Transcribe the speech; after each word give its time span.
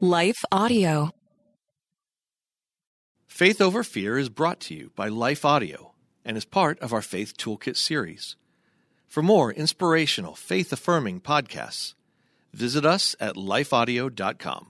Life 0.00 0.44
Audio. 0.52 1.10
Faith 3.26 3.62
Over 3.62 3.82
Fear 3.82 4.18
is 4.18 4.28
brought 4.28 4.60
to 4.60 4.74
you 4.74 4.90
by 4.94 5.08
Life 5.08 5.42
Audio 5.42 5.94
and 6.22 6.36
is 6.36 6.44
part 6.44 6.78
of 6.80 6.92
our 6.92 7.00
Faith 7.00 7.38
Toolkit 7.38 7.78
series. 7.78 8.36
For 9.06 9.22
more 9.22 9.50
inspirational, 9.50 10.34
faith 10.34 10.70
affirming 10.70 11.22
podcasts, 11.22 11.94
visit 12.52 12.84
us 12.84 13.16
at 13.20 13.36
lifeaudio.com. 13.36 14.66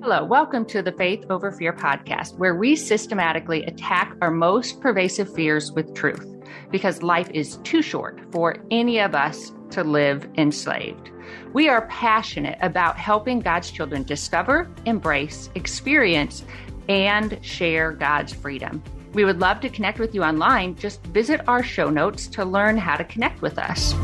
Hello, 0.00 0.24
welcome 0.24 0.64
to 0.64 0.80
the 0.80 0.92
Faith 0.92 1.26
Over 1.28 1.52
Fear 1.52 1.74
podcast, 1.74 2.38
where 2.38 2.54
we 2.54 2.74
systematically 2.74 3.64
attack 3.64 4.16
our 4.22 4.30
most 4.30 4.80
pervasive 4.80 5.30
fears 5.34 5.70
with 5.72 5.94
truth 5.94 6.26
because 6.70 7.02
life 7.02 7.28
is 7.34 7.58
too 7.64 7.82
short 7.82 8.18
for 8.32 8.56
any 8.70 8.98
of 8.98 9.14
us 9.14 9.52
to 9.72 9.82
live 9.84 10.28
enslaved. 10.36 11.10
We 11.52 11.68
are 11.68 11.86
passionate 11.88 12.58
about 12.62 12.96
helping 12.96 13.40
God's 13.40 13.70
children 13.70 14.02
discover, 14.04 14.70
embrace, 14.86 15.50
experience, 15.54 16.44
and 16.88 17.38
share 17.44 17.92
God's 17.92 18.32
freedom. 18.32 18.82
We 19.12 19.24
would 19.24 19.40
love 19.40 19.60
to 19.60 19.68
connect 19.68 19.98
with 19.98 20.14
you 20.14 20.22
online. 20.22 20.74
Just 20.76 21.04
visit 21.06 21.40
our 21.46 21.62
show 21.62 21.90
notes 21.90 22.26
to 22.28 22.44
learn 22.44 22.78
how 22.78 22.96
to 22.96 23.04
connect 23.04 23.42
with 23.42 23.58
us. 23.58 23.94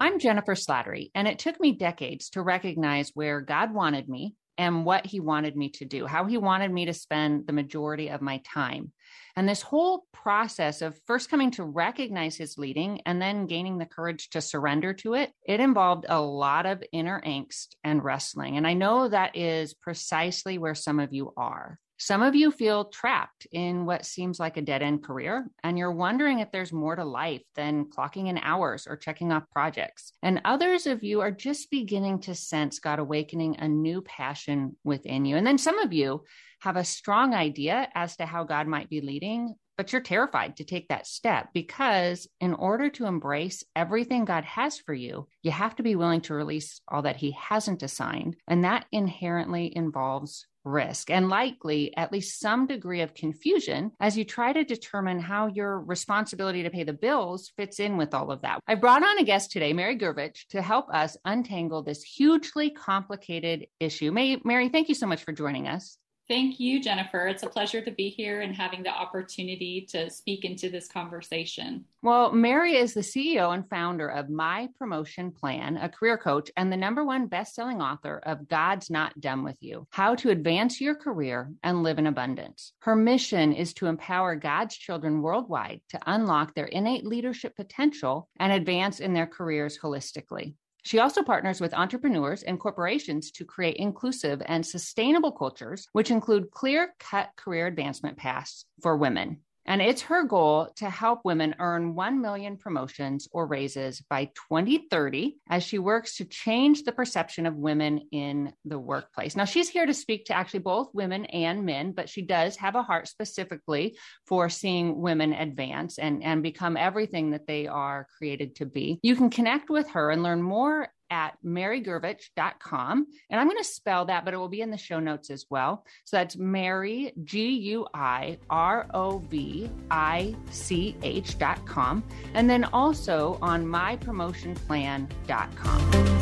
I'm 0.00 0.18
Jennifer 0.18 0.54
Slattery, 0.54 1.10
and 1.14 1.28
it 1.28 1.38
took 1.38 1.60
me 1.60 1.72
decades 1.72 2.30
to 2.30 2.42
recognize 2.42 3.10
where 3.14 3.40
God 3.40 3.72
wanted 3.72 4.08
me 4.08 4.34
and 4.58 4.84
what 4.84 5.06
he 5.06 5.20
wanted 5.20 5.56
me 5.56 5.70
to 5.70 5.84
do, 5.84 6.06
how 6.06 6.24
he 6.26 6.38
wanted 6.38 6.70
me 6.70 6.86
to 6.86 6.94
spend 6.94 7.46
the 7.46 7.52
majority 7.52 8.08
of 8.08 8.20
my 8.20 8.40
time. 8.44 8.92
And 9.34 9.48
this 9.48 9.62
whole 9.62 10.04
process 10.12 10.82
of 10.82 10.98
first 11.06 11.30
coming 11.30 11.50
to 11.52 11.64
recognize 11.64 12.36
his 12.36 12.58
leading 12.58 13.00
and 13.06 13.20
then 13.20 13.46
gaining 13.46 13.78
the 13.78 13.86
courage 13.86 14.30
to 14.30 14.40
surrender 14.40 14.92
to 14.94 15.14
it, 15.14 15.32
it 15.46 15.60
involved 15.60 16.06
a 16.08 16.20
lot 16.20 16.66
of 16.66 16.82
inner 16.92 17.20
angst 17.24 17.68
and 17.82 18.04
wrestling. 18.04 18.56
And 18.56 18.66
I 18.66 18.74
know 18.74 19.08
that 19.08 19.36
is 19.36 19.74
precisely 19.74 20.58
where 20.58 20.74
some 20.74 21.00
of 21.00 21.12
you 21.12 21.32
are. 21.36 21.78
Some 22.04 22.22
of 22.22 22.34
you 22.34 22.50
feel 22.50 22.86
trapped 22.86 23.46
in 23.52 23.86
what 23.86 24.04
seems 24.04 24.40
like 24.40 24.56
a 24.56 24.60
dead 24.60 24.82
end 24.82 25.04
career, 25.04 25.48
and 25.62 25.78
you're 25.78 25.92
wondering 25.92 26.40
if 26.40 26.50
there's 26.50 26.72
more 26.72 26.96
to 26.96 27.04
life 27.04 27.44
than 27.54 27.84
clocking 27.84 28.26
in 28.26 28.38
hours 28.38 28.88
or 28.88 28.96
checking 28.96 29.30
off 29.30 29.48
projects. 29.52 30.12
And 30.20 30.40
others 30.44 30.88
of 30.88 31.04
you 31.04 31.20
are 31.20 31.30
just 31.30 31.70
beginning 31.70 32.22
to 32.22 32.34
sense 32.34 32.80
God 32.80 32.98
awakening 32.98 33.58
a 33.60 33.68
new 33.68 34.02
passion 34.02 34.76
within 34.82 35.24
you. 35.24 35.36
And 35.36 35.46
then 35.46 35.58
some 35.58 35.78
of 35.78 35.92
you 35.92 36.24
have 36.62 36.74
a 36.74 36.82
strong 36.82 37.34
idea 37.34 37.88
as 37.94 38.16
to 38.16 38.26
how 38.26 38.42
God 38.42 38.66
might 38.66 38.90
be 38.90 39.00
leading, 39.00 39.54
but 39.76 39.92
you're 39.92 40.02
terrified 40.02 40.56
to 40.56 40.64
take 40.64 40.88
that 40.88 41.06
step 41.06 41.50
because 41.54 42.26
in 42.40 42.52
order 42.52 42.90
to 42.90 43.06
embrace 43.06 43.62
everything 43.76 44.24
God 44.24 44.42
has 44.42 44.76
for 44.76 44.92
you, 44.92 45.28
you 45.44 45.52
have 45.52 45.76
to 45.76 45.84
be 45.84 45.94
willing 45.94 46.22
to 46.22 46.34
release 46.34 46.80
all 46.88 47.02
that 47.02 47.18
He 47.18 47.30
hasn't 47.30 47.84
assigned. 47.84 48.34
And 48.48 48.64
that 48.64 48.86
inherently 48.90 49.72
involves 49.76 50.48
risk 50.64 51.10
and 51.10 51.28
likely 51.28 51.96
at 51.96 52.12
least 52.12 52.40
some 52.40 52.66
degree 52.66 53.00
of 53.00 53.14
confusion 53.14 53.92
as 54.00 54.16
you 54.16 54.24
try 54.24 54.52
to 54.52 54.64
determine 54.64 55.20
how 55.20 55.46
your 55.46 55.80
responsibility 55.80 56.62
to 56.62 56.70
pay 56.70 56.84
the 56.84 56.92
bills 56.92 57.52
fits 57.56 57.80
in 57.80 57.96
with 57.96 58.14
all 58.14 58.30
of 58.30 58.42
that. 58.42 58.60
I 58.66 58.74
brought 58.74 59.02
on 59.02 59.18
a 59.18 59.24
guest 59.24 59.50
today, 59.50 59.72
Mary 59.72 59.96
Guirovich, 59.96 60.46
to 60.50 60.62
help 60.62 60.88
us 60.92 61.16
untangle 61.24 61.82
this 61.82 62.02
hugely 62.02 62.70
complicated 62.70 63.66
issue. 63.80 64.12
May, 64.12 64.38
Mary, 64.44 64.68
thank 64.68 64.88
you 64.88 64.94
so 64.94 65.06
much 65.06 65.24
for 65.24 65.32
joining 65.32 65.68
us. 65.68 65.98
Thank 66.28 66.60
you, 66.60 66.80
Jennifer. 66.80 67.26
It's 67.26 67.42
a 67.42 67.48
pleasure 67.48 67.82
to 67.82 67.90
be 67.90 68.08
here 68.08 68.40
and 68.40 68.54
having 68.54 68.82
the 68.84 68.90
opportunity 68.90 69.86
to 69.90 70.08
speak 70.08 70.44
into 70.44 70.70
this 70.70 70.86
conversation. 70.86 71.84
Well, 72.00 72.32
Mary 72.32 72.76
is 72.76 72.94
the 72.94 73.00
CEO 73.00 73.52
and 73.52 73.68
founder 73.68 74.08
of 74.08 74.30
My 74.30 74.68
Promotion 74.78 75.32
Plan, 75.32 75.76
a 75.76 75.88
career 75.88 76.16
coach, 76.16 76.50
and 76.56 76.72
the 76.72 76.76
number 76.76 77.04
one 77.04 77.26
best-selling 77.26 77.82
author 77.82 78.20
of 78.24 78.48
God's 78.48 78.88
Not 78.88 79.20
Done 79.20 79.42
with 79.42 79.56
You: 79.60 79.86
How 79.90 80.14
to 80.14 80.30
Advance 80.30 80.80
Your 80.80 80.94
Career 80.94 81.52
and 81.64 81.82
Live 81.82 81.98
in 81.98 82.06
Abundance. 82.06 82.72
Her 82.80 82.96
mission 82.96 83.52
is 83.52 83.74
to 83.74 83.86
empower 83.86 84.36
God's 84.36 84.76
children 84.76 85.22
worldwide 85.22 85.80
to 85.90 86.00
unlock 86.06 86.54
their 86.54 86.66
innate 86.66 87.04
leadership 87.04 87.56
potential 87.56 88.28
and 88.38 88.52
advance 88.52 89.00
in 89.00 89.12
their 89.12 89.26
careers 89.26 89.78
holistically. 89.78 90.54
She 90.82 90.98
also 90.98 91.22
partners 91.22 91.60
with 91.60 91.74
entrepreneurs 91.74 92.42
and 92.42 92.58
corporations 92.58 93.30
to 93.32 93.44
create 93.44 93.76
inclusive 93.76 94.42
and 94.46 94.66
sustainable 94.66 95.32
cultures, 95.32 95.86
which 95.92 96.10
include 96.10 96.50
clear 96.50 96.94
cut 96.98 97.30
career 97.36 97.66
advancement 97.68 98.16
paths 98.16 98.64
for 98.80 98.96
women. 98.96 99.42
And 99.66 99.80
it's 99.80 100.02
her 100.02 100.24
goal 100.24 100.68
to 100.76 100.90
help 100.90 101.20
women 101.24 101.54
earn 101.58 101.94
1 101.94 102.20
million 102.20 102.56
promotions 102.56 103.28
or 103.32 103.46
raises 103.46 104.00
by 104.00 104.26
2030 104.50 105.38
as 105.48 105.62
she 105.62 105.78
works 105.78 106.16
to 106.16 106.24
change 106.24 106.82
the 106.82 106.92
perception 106.92 107.46
of 107.46 107.54
women 107.54 108.08
in 108.10 108.52
the 108.64 108.78
workplace. 108.78 109.36
Now, 109.36 109.44
she's 109.44 109.68
here 109.68 109.86
to 109.86 109.94
speak 109.94 110.26
to 110.26 110.34
actually 110.34 110.60
both 110.60 110.94
women 110.94 111.26
and 111.26 111.64
men, 111.64 111.92
but 111.92 112.08
she 112.08 112.22
does 112.22 112.56
have 112.56 112.74
a 112.74 112.82
heart 112.82 113.08
specifically 113.08 113.96
for 114.26 114.48
seeing 114.48 115.00
women 115.00 115.32
advance 115.32 115.98
and, 115.98 116.22
and 116.22 116.42
become 116.42 116.76
everything 116.76 117.30
that 117.30 117.46
they 117.46 117.66
are 117.66 118.06
created 118.18 118.56
to 118.56 118.66
be. 118.66 118.98
You 119.02 119.16
can 119.16 119.30
connect 119.30 119.70
with 119.70 119.90
her 119.90 120.10
and 120.10 120.22
learn 120.22 120.42
more 120.42 120.88
at 121.12 121.36
maryguirovich.com. 121.44 123.06
And 123.30 123.40
I'm 123.40 123.46
going 123.46 123.58
to 123.58 123.64
spell 123.64 124.06
that, 124.06 124.24
but 124.24 124.34
it 124.34 124.38
will 124.38 124.48
be 124.48 124.62
in 124.62 124.70
the 124.70 124.78
show 124.78 124.98
notes 124.98 125.30
as 125.30 125.46
well. 125.50 125.84
So 126.04 126.16
that's 126.16 126.36
Mary, 126.36 127.12
G 127.22 127.50
U 127.50 127.86
I 127.94 128.38
R 128.48 128.88
O 128.94 129.18
V 129.18 129.68
I 129.90 130.34
C 130.50 130.96
H.com. 131.02 132.02
And 132.34 132.48
then 132.48 132.64
also 132.64 133.38
on 133.42 133.66
mypromotionplan.com. 133.66 136.21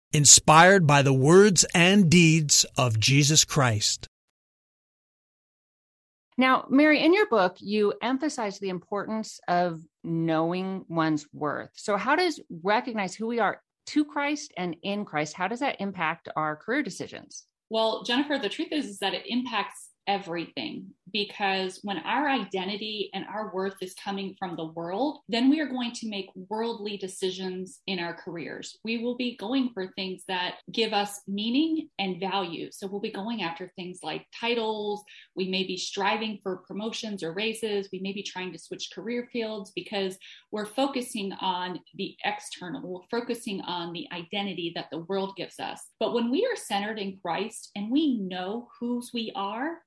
inspired 0.13 0.85
by 0.85 1.01
the 1.01 1.13
words 1.13 1.65
and 1.73 2.09
deeds 2.09 2.65
of 2.77 2.99
Jesus 2.99 3.45
Christ. 3.45 4.07
Now, 6.37 6.65
Mary, 6.69 7.03
in 7.03 7.13
your 7.13 7.27
book, 7.27 7.57
you 7.59 7.93
emphasize 8.01 8.57
the 8.57 8.69
importance 8.69 9.39
of 9.47 9.81
knowing 10.03 10.85
one's 10.87 11.27
worth. 11.33 11.69
So, 11.75 11.97
how 11.97 12.15
does 12.15 12.39
recognize 12.63 13.13
who 13.13 13.27
we 13.27 13.39
are 13.39 13.61
to 13.87 14.05
Christ 14.05 14.53
and 14.57 14.75
in 14.83 15.05
Christ, 15.05 15.33
how 15.33 15.47
does 15.47 15.59
that 15.59 15.79
impact 15.79 16.29
our 16.35 16.55
career 16.55 16.83
decisions? 16.83 17.45
Well, 17.69 18.03
Jennifer, 18.03 18.37
the 18.37 18.49
truth 18.49 18.71
is, 18.71 18.85
is 18.85 18.99
that 18.99 19.13
it 19.13 19.23
impacts 19.27 19.90
everything 20.07 20.93
because 21.13 21.79
when 21.83 21.97
our 21.99 22.29
identity 22.29 23.09
and 23.13 23.25
our 23.25 23.53
worth 23.53 23.75
is 23.81 23.93
coming 23.93 24.35
from 24.39 24.55
the 24.55 24.65
world, 24.65 25.19
then 25.27 25.49
we 25.49 25.59
are 25.59 25.67
going 25.67 25.91
to 25.91 26.09
make 26.09 26.29
worldly 26.49 26.97
decisions 26.97 27.79
in 27.87 27.99
our 27.99 28.13
careers. 28.13 28.77
We 28.83 28.99
will 28.99 29.15
be 29.15 29.35
going 29.37 29.71
for 29.73 29.91
things 29.95 30.23
that 30.27 30.55
give 30.71 30.93
us 30.93 31.21
meaning 31.27 31.89
and 31.99 32.19
value. 32.19 32.69
So 32.71 32.87
we'll 32.87 33.01
be 33.01 33.11
going 33.11 33.43
after 33.43 33.71
things 33.75 33.99
like 34.03 34.25
titles. 34.39 35.03
We 35.35 35.49
may 35.49 35.63
be 35.63 35.77
striving 35.77 36.39
for 36.43 36.63
promotions 36.67 37.23
or 37.23 37.33
raises. 37.33 37.89
We 37.91 37.99
may 37.99 38.13
be 38.13 38.23
trying 38.23 38.51
to 38.53 38.59
switch 38.59 38.89
career 38.93 39.27
fields 39.31 39.71
because 39.75 40.17
we're 40.51 40.65
focusing 40.65 41.33
on 41.41 41.79
the 41.95 42.15
external, 42.23 42.81
we're 42.87 43.19
focusing 43.19 43.61
on 43.61 43.93
the 43.93 44.07
identity 44.13 44.71
that 44.75 44.87
the 44.91 44.99
world 44.99 45.35
gives 45.35 45.59
us. 45.59 45.81
But 45.99 46.13
when 46.13 46.31
we 46.31 46.45
are 46.45 46.55
centered 46.55 46.99
in 46.99 47.17
Christ 47.21 47.71
and 47.75 47.91
we 47.91 48.17
know 48.19 48.69
whose 48.79 49.11
we 49.13 49.31
are, 49.35 49.79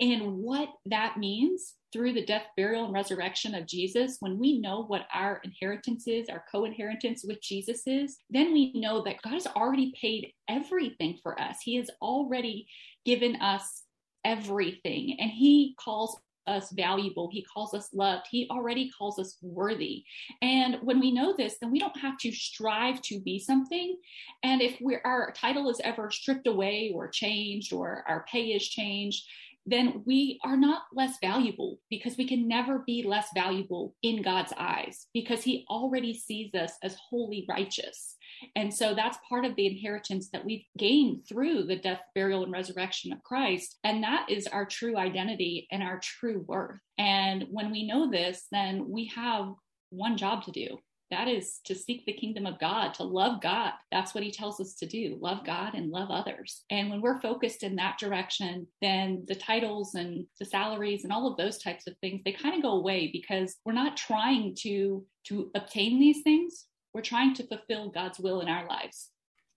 and 0.00 0.38
what 0.38 0.70
that 0.86 1.18
means 1.18 1.74
through 1.92 2.12
the 2.12 2.24
death, 2.24 2.44
burial, 2.56 2.84
and 2.84 2.94
resurrection 2.94 3.54
of 3.54 3.66
Jesus, 3.66 4.16
when 4.20 4.38
we 4.38 4.58
know 4.58 4.84
what 4.84 5.06
our 5.12 5.40
inheritance 5.44 6.06
is, 6.06 6.28
our 6.28 6.44
co 6.50 6.64
inheritance 6.64 7.24
with 7.26 7.42
Jesus 7.42 7.82
is, 7.86 8.18
then 8.30 8.52
we 8.52 8.72
know 8.74 9.02
that 9.02 9.20
God 9.22 9.34
has 9.34 9.46
already 9.46 9.92
paid 10.00 10.32
everything 10.48 11.18
for 11.22 11.40
us. 11.40 11.58
He 11.62 11.76
has 11.76 11.90
already 12.00 12.66
given 13.04 13.36
us 13.36 13.82
everything, 14.24 15.16
and 15.20 15.30
He 15.30 15.74
calls 15.78 16.18
us 16.46 16.70
valuable. 16.72 17.28
He 17.30 17.44
calls 17.44 17.74
us 17.74 17.90
loved. 17.92 18.26
He 18.30 18.48
already 18.50 18.90
calls 18.96 19.18
us 19.18 19.36
worthy. 19.42 20.04
And 20.42 20.78
when 20.82 20.98
we 20.98 21.12
know 21.12 21.34
this, 21.36 21.56
then 21.60 21.70
we 21.70 21.78
don't 21.78 21.96
have 21.98 22.16
to 22.18 22.32
strive 22.32 23.00
to 23.02 23.20
be 23.20 23.38
something. 23.38 23.96
And 24.42 24.60
if 24.62 24.80
our 25.04 25.32
title 25.32 25.70
is 25.70 25.80
ever 25.84 26.10
stripped 26.10 26.46
away 26.46 26.92
or 26.94 27.08
changed 27.08 27.72
or 27.72 28.04
our 28.08 28.24
pay 28.30 28.46
is 28.46 28.68
changed, 28.68 29.24
then 29.70 30.02
we 30.06 30.38
are 30.44 30.56
not 30.56 30.82
less 30.92 31.16
valuable 31.20 31.78
because 31.88 32.16
we 32.16 32.26
can 32.26 32.48
never 32.48 32.82
be 32.86 33.02
less 33.02 33.28
valuable 33.34 33.94
in 34.02 34.22
God's 34.22 34.52
eyes 34.56 35.06
because 35.14 35.42
He 35.42 35.64
already 35.70 36.14
sees 36.14 36.54
us 36.54 36.72
as 36.82 36.96
wholly 37.08 37.46
righteous. 37.48 38.16
And 38.56 38.72
so 38.72 38.94
that's 38.94 39.18
part 39.28 39.44
of 39.44 39.54
the 39.56 39.66
inheritance 39.66 40.30
that 40.32 40.44
we've 40.44 40.64
gained 40.78 41.24
through 41.28 41.64
the 41.64 41.76
death, 41.76 42.00
burial, 42.14 42.42
and 42.42 42.52
resurrection 42.52 43.12
of 43.12 43.22
Christ. 43.22 43.78
And 43.84 44.02
that 44.02 44.26
is 44.30 44.46
our 44.46 44.64
true 44.64 44.96
identity 44.96 45.68
and 45.70 45.82
our 45.82 46.00
true 46.00 46.44
worth. 46.46 46.80
And 46.98 47.46
when 47.50 47.70
we 47.70 47.86
know 47.86 48.10
this, 48.10 48.46
then 48.50 48.88
we 48.88 49.12
have 49.14 49.52
one 49.90 50.16
job 50.16 50.44
to 50.44 50.52
do 50.52 50.78
that 51.10 51.28
is 51.28 51.60
to 51.64 51.74
seek 51.74 52.04
the 52.06 52.12
kingdom 52.12 52.46
of 52.46 52.58
God, 52.58 52.94
to 52.94 53.04
love 53.04 53.40
God. 53.40 53.72
That's 53.90 54.14
what 54.14 54.24
he 54.24 54.30
tells 54.30 54.60
us 54.60 54.74
to 54.74 54.86
do 54.86 55.18
love 55.20 55.44
God 55.44 55.74
and 55.74 55.90
love 55.90 56.10
others. 56.10 56.64
And 56.70 56.90
when 56.90 57.00
we're 57.00 57.20
focused 57.20 57.62
in 57.62 57.76
that 57.76 57.98
direction, 57.98 58.66
then 58.80 59.24
the 59.26 59.34
titles 59.34 59.94
and 59.94 60.26
the 60.38 60.44
salaries 60.44 61.04
and 61.04 61.12
all 61.12 61.26
of 61.26 61.36
those 61.36 61.58
types 61.58 61.86
of 61.86 61.96
things, 61.98 62.22
they 62.24 62.32
kind 62.32 62.54
of 62.54 62.62
go 62.62 62.72
away 62.72 63.10
because 63.12 63.56
we're 63.64 63.72
not 63.72 63.96
trying 63.96 64.54
to 64.60 65.04
to 65.26 65.50
obtain 65.54 66.00
these 66.00 66.22
things. 66.22 66.66
We're 66.94 67.02
trying 67.02 67.34
to 67.34 67.46
fulfill 67.46 67.90
God's 67.90 68.18
will 68.18 68.40
in 68.40 68.48
our 68.48 68.66
lives. 68.66 69.10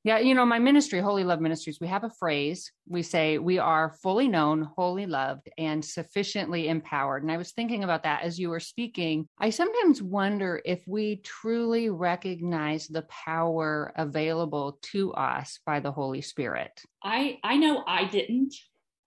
Yeah, 0.06 0.20
you 0.20 0.36
know, 0.36 0.46
my 0.46 0.60
ministry, 0.60 1.00
Wholly 1.00 1.24
Loved 1.24 1.42
Ministries, 1.42 1.80
we 1.80 1.88
have 1.88 2.04
a 2.04 2.10
phrase. 2.10 2.70
We 2.86 3.04
say 3.04 3.38
we 3.38 3.58
are 3.58 3.96
fully 4.02 4.28
known, 4.28 4.68
wholly 4.76 5.06
loved, 5.06 5.50
and 5.58 5.84
sufficiently 5.84 6.68
empowered. 6.68 7.24
And 7.24 7.32
I 7.32 7.38
was 7.38 7.54
thinking 7.54 7.86
about 7.86 8.04
that 8.04 8.24
as 8.24 8.38
you 8.38 8.50
were 8.50 8.60
speaking. 8.60 9.30
I 9.40 9.50
sometimes 9.50 10.02
wonder 10.02 10.62
if 10.66 10.84
we 10.86 11.22
truly 11.24 11.90
recognize 11.90 12.88
the 12.88 13.04
power 13.04 13.94
available 13.96 14.78
to 14.92 15.14
us 15.14 15.60
by 15.66 15.80
the 15.80 15.92
Holy 15.92 16.22
Spirit. 16.22 16.82
I 17.02 17.40
I 17.42 17.56
know 17.56 17.86
I 17.88 18.04
didn't. 18.04 18.54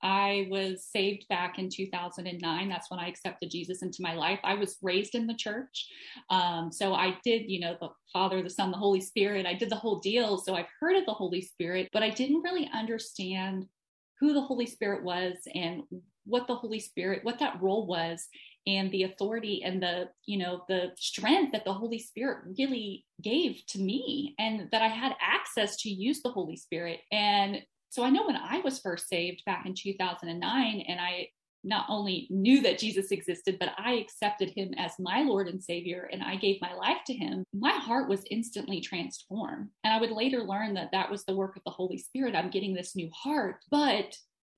I 0.02 0.46
was 0.50 0.84
saved 0.84 1.26
back 1.28 1.58
in 1.58 1.68
2009. 1.68 2.68
That's 2.68 2.90
when 2.90 3.00
I 3.00 3.08
accepted 3.08 3.50
Jesus 3.50 3.82
into 3.82 4.02
my 4.02 4.14
life. 4.14 4.38
I 4.44 4.54
was 4.54 4.76
raised 4.82 5.14
in 5.14 5.26
the 5.26 5.34
church. 5.34 5.88
Um, 6.30 6.70
so 6.70 6.94
I 6.94 7.16
did, 7.24 7.50
you 7.50 7.60
know, 7.60 7.76
the 7.80 7.88
Father, 8.12 8.42
the 8.42 8.50
Son, 8.50 8.70
the 8.70 8.76
Holy 8.76 9.00
Spirit. 9.00 9.46
I 9.46 9.54
did 9.54 9.70
the 9.70 9.76
whole 9.76 9.98
deal. 9.98 10.38
So 10.38 10.54
I've 10.54 10.66
heard 10.80 10.96
of 10.96 11.06
the 11.06 11.12
Holy 11.12 11.40
Spirit, 11.40 11.88
but 11.92 12.02
I 12.02 12.10
didn't 12.10 12.42
really 12.42 12.70
understand 12.74 13.66
who 14.20 14.32
the 14.32 14.40
Holy 14.40 14.66
Spirit 14.66 15.02
was 15.02 15.36
and 15.54 15.82
what 16.24 16.46
the 16.46 16.54
Holy 16.54 16.80
Spirit, 16.80 17.24
what 17.24 17.38
that 17.38 17.60
role 17.62 17.86
was 17.86 18.28
and 18.66 18.90
the 18.90 19.04
authority 19.04 19.62
and 19.64 19.82
the 19.82 20.08
you 20.24 20.38
know 20.38 20.64
the 20.68 20.90
strength 20.96 21.52
that 21.52 21.64
the 21.64 21.72
holy 21.72 21.98
spirit 21.98 22.38
really 22.58 23.04
gave 23.22 23.62
to 23.66 23.78
me 23.78 24.34
and 24.38 24.68
that 24.72 24.82
i 24.82 24.88
had 24.88 25.12
access 25.20 25.76
to 25.76 25.88
use 25.88 26.20
the 26.22 26.30
holy 26.30 26.56
spirit 26.56 27.00
and 27.12 27.62
so 27.90 28.04
I 28.04 28.10
know 28.10 28.26
when 28.26 28.36
I 28.36 28.60
was 28.60 28.78
first 28.78 29.08
saved 29.08 29.42
back 29.46 29.66
in 29.66 29.74
2009, 29.74 30.84
and 30.88 31.00
I 31.00 31.28
not 31.66 31.86
only 31.88 32.28
knew 32.30 32.62
that 32.62 32.78
Jesus 32.78 33.10
existed, 33.10 33.58
but 33.58 33.72
I 33.76 33.94
accepted 33.94 34.50
him 34.50 34.72
as 34.78 34.92
my 34.98 35.22
Lord 35.22 35.48
and 35.48 35.62
Savior 35.62 36.08
and 36.12 36.22
I 36.22 36.36
gave 36.36 36.60
my 36.60 36.72
life 36.74 36.98
to 37.06 37.12
him, 37.12 37.44
my 37.52 37.72
heart 37.72 38.08
was 38.08 38.24
instantly 38.30 38.80
transformed. 38.80 39.70
And 39.82 39.92
I 39.92 40.00
would 40.00 40.12
later 40.12 40.44
learn 40.44 40.74
that 40.74 40.90
that 40.92 41.10
was 41.10 41.24
the 41.24 41.34
work 41.34 41.56
of 41.56 41.62
the 41.64 41.72
Holy 41.72 41.98
Spirit. 41.98 42.36
I'm 42.36 42.50
getting 42.50 42.72
this 42.72 42.94
new 42.94 43.10
heart. 43.12 43.56
But 43.70 44.16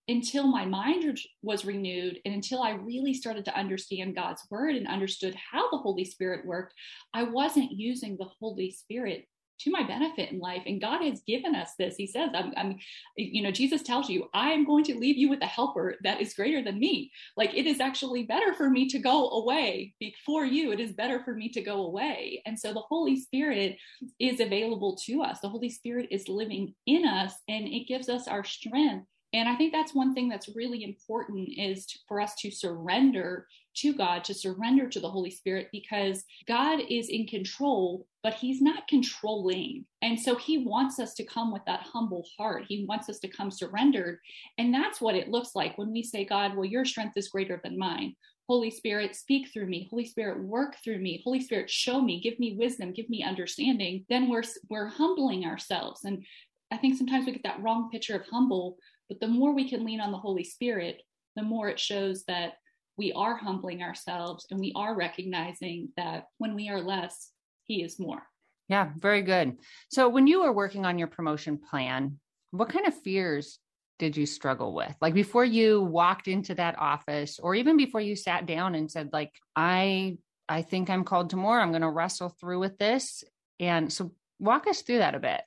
until 0.08 0.46
my 0.46 0.64
mind 0.64 1.18
was 1.42 1.64
renewed 1.64 2.18
and 2.24 2.34
until 2.34 2.62
I 2.62 2.72
really 2.72 3.14
started 3.14 3.44
to 3.46 3.56
understand 3.56 4.14
God's 4.14 4.42
word 4.50 4.74
and 4.74 4.86
understood 4.86 5.34
how 5.34 5.70
the 5.70 5.78
Holy 5.78 6.04
Spirit 6.04 6.46
worked, 6.46 6.74
I 7.14 7.24
wasn't 7.24 7.72
using 7.72 8.16
the 8.16 8.28
Holy 8.40 8.70
Spirit 8.70 9.26
to 9.60 9.70
my 9.70 9.82
benefit 9.82 10.30
in 10.30 10.38
life. 10.38 10.62
And 10.66 10.80
God 10.80 11.02
has 11.02 11.20
given 11.26 11.54
us 11.54 11.72
this. 11.78 11.96
He 11.96 12.06
says, 12.06 12.30
I'm, 12.34 12.52
I'm, 12.56 12.78
you 13.16 13.42
know, 13.42 13.50
Jesus 13.50 13.82
tells 13.82 14.08
you, 14.08 14.28
I 14.34 14.50
am 14.50 14.64
going 14.64 14.84
to 14.84 14.98
leave 14.98 15.16
you 15.16 15.28
with 15.28 15.42
a 15.42 15.46
helper 15.46 15.96
that 16.02 16.20
is 16.20 16.34
greater 16.34 16.62
than 16.62 16.78
me. 16.78 17.10
Like 17.36 17.54
it 17.54 17.66
is 17.66 17.80
actually 17.80 18.24
better 18.24 18.54
for 18.54 18.70
me 18.70 18.88
to 18.88 18.98
go 18.98 19.30
away 19.30 19.94
before 19.98 20.44
you. 20.44 20.72
It 20.72 20.80
is 20.80 20.92
better 20.92 21.22
for 21.24 21.34
me 21.34 21.48
to 21.50 21.60
go 21.60 21.86
away. 21.86 22.42
And 22.46 22.58
so 22.58 22.72
the 22.72 22.80
Holy 22.80 23.20
Spirit 23.20 23.76
is 24.18 24.40
available 24.40 24.96
to 25.06 25.22
us. 25.22 25.40
The 25.40 25.48
Holy 25.48 25.70
Spirit 25.70 26.08
is 26.10 26.28
living 26.28 26.74
in 26.86 27.06
us 27.06 27.34
and 27.48 27.66
it 27.66 27.88
gives 27.88 28.08
us 28.08 28.28
our 28.28 28.44
strength 28.44 29.06
and 29.34 29.48
I 29.48 29.56
think 29.56 29.72
that's 29.72 29.94
one 29.94 30.14
thing 30.14 30.28
that's 30.28 30.56
really 30.56 30.84
important 30.84 31.50
is 31.56 31.86
to, 31.86 31.98
for 32.08 32.20
us 32.20 32.34
to 32.36 32.50
surrender 32.50 33.46
to 33.80 33.92
God, 33.92 34.24
to 34.24 34.34
surrender 34.34 34.88
to 34.88 35.00
the 35.00 35.10
Holy 35.10 35.30
Spirit, 35.30 35.68
because 35.72 36.24
God 36.46 36.80
is 36.88 37.08
in 37.08 37.26
control, 37.26 38.06
but 38.22 38.34
He's 38.34 38.60
not 38.60 38.88
controlling. 38.88 39.84
And 40.02 40.18
so 40.18 40.34
He 40.36 40.58
wants 40.58 40.98
us 40.98 41.14
to 41.14 41.24
come 41.24 41.52
with 41.52 41.64
that 41.66 41.86
humble 41.92 42.24
heart. 42.36 42.64
He 42.68 42.84
wants 42.88 43.08
us 43.08 43.18
to 43.20 43.28
come 43.28 43.50
surrendered. 43.50 44.18
And 44.58 44.72
that's 44.72 45.00
what 45.00 45.14
it 45.14 45.28
looks 45.28 45.54
like 45.54 45.76
when 45.78 45.92
we 45.92 46.02
say, 46.02 46.24
God, 46.24 46.54
well, 46.54 46.64
your 46.64 46.84
strength 46.84 47.16
is 47.16 47.28
greater 47.28 47.60
than 47.62 47.78
mine. 47.78 48.14
Holy 48.48 48.70
Spirit, 48.70 49.14
speak 49.14 49.52
through 49.52 49.66
me. 49.66 49.88
Holy 49.90 50.06
Spirit, 50.06 50.42
work 50.42 50.76
through 50.82 50.98
me. 50.98 51.20
Holy 51.22 51.40
Spirit, 51.40 51.68
show 51.68 52.00
me, 52.00 52.18
give 52.20 52.38
me 52.40 52.56
wisdom, 52.58 52.92
give 52.92 53.10
me 53.10 53.22
understanding. 53.22 54.06
Then 54.08 54.30
we're 54.30 54.44
we're 54.70 54.88
humbling 54.88 55.44
ourselves. 55.44 56.04
And 56.04 56.24
I 56.70 56.78
think 56.78 56.96
sometimes 56.96 57.26
we 57.26 57.32
get 57.32 57.42
that 57.44 57.62
wrong 57.62 57.90
picture 57.90 58.16
of 58.16 58.26
humble, 58.26 58.78
but 59.08 59.20
the 59.20 59.28
more 59.28 59.54
we 59.54 59.68
can 59.68 59.84
lean 59.84 60.00
on 60.00 60.12
the 60.12 60.18
Holy 60.18 60.44
Spirit, 60.44 61.02
the 61.36 61.42
more 61.42 61.68
it 61.68 61.78
shows 61.78 62.24
that 62.24 62.54
we 62.98 63.12
are 63.12 63.36
humbling 63.36 63.82
ourselves 63.82 64.46
and 64.50 64.60
we 64.60 64.72
are 64.76 64.94
recognizing 64.94 65.90
that 65.96 66.24
when 66.38 66.54
we 66.54 66.68
are 66.68 66.82
less, 66.82 67.30
He 67.64 67.82
is 67.82 67.98
more. 67.98 68.22
Yeah, 68.68 68.90
very 68.98 69.22
good. 69.22 69.56
So, 69.90 70.08
when 70.08 70.26
you 70.26 70.42
were 70.42 70.52
working 70.52 70.84
on 70.84 70.98
your 70.98 71.08
promotion 71.08 71.58
plan, 71.58 72.18
what 72.50 72.68
kind 72.68 72.86
of 72.86 72.94
fears 72.94 73.58
did 73.98 74.16
you 74.16 74.26
struggle 74.26 74.74
with? 74.74 74.94
Like 75.00 75.14
before 75.14 75.44
you 75.44 75.82
walked 75.82 76.28
into 76.28 76.54
that 76.54 76.78
office, 76.78 77.38
or 77.38 77.54
even 77.54 77.76
before 77.76 78.00
you 78.00 78.16
sat 78.16 78.46
down 78.46 78.74
and 78.74 78.90
said, 78.90 79.10
like, 79.12 79.32
I 79.56 80.18
I 80.48 80.62
think 80.62 80.88
I'm 80.88 81.04
called 81.04 81.30
to 81.30 81.36
more. 81.36 81.60
I'm 81.60 81.70
going 81.70 81.82
to 81.82 81.90
wrestle 81.90 82.30
through 82.30 82.60
with 82.60 82.78
this. 82.78 83.22
And 83.60 83.92
so 83.92 84.12
walk 84.38 84.66
us 84.66 84.82
through 84.82 84.98
that 84.98 85.14
a 85.14 85.20
bit. 85.20 85.42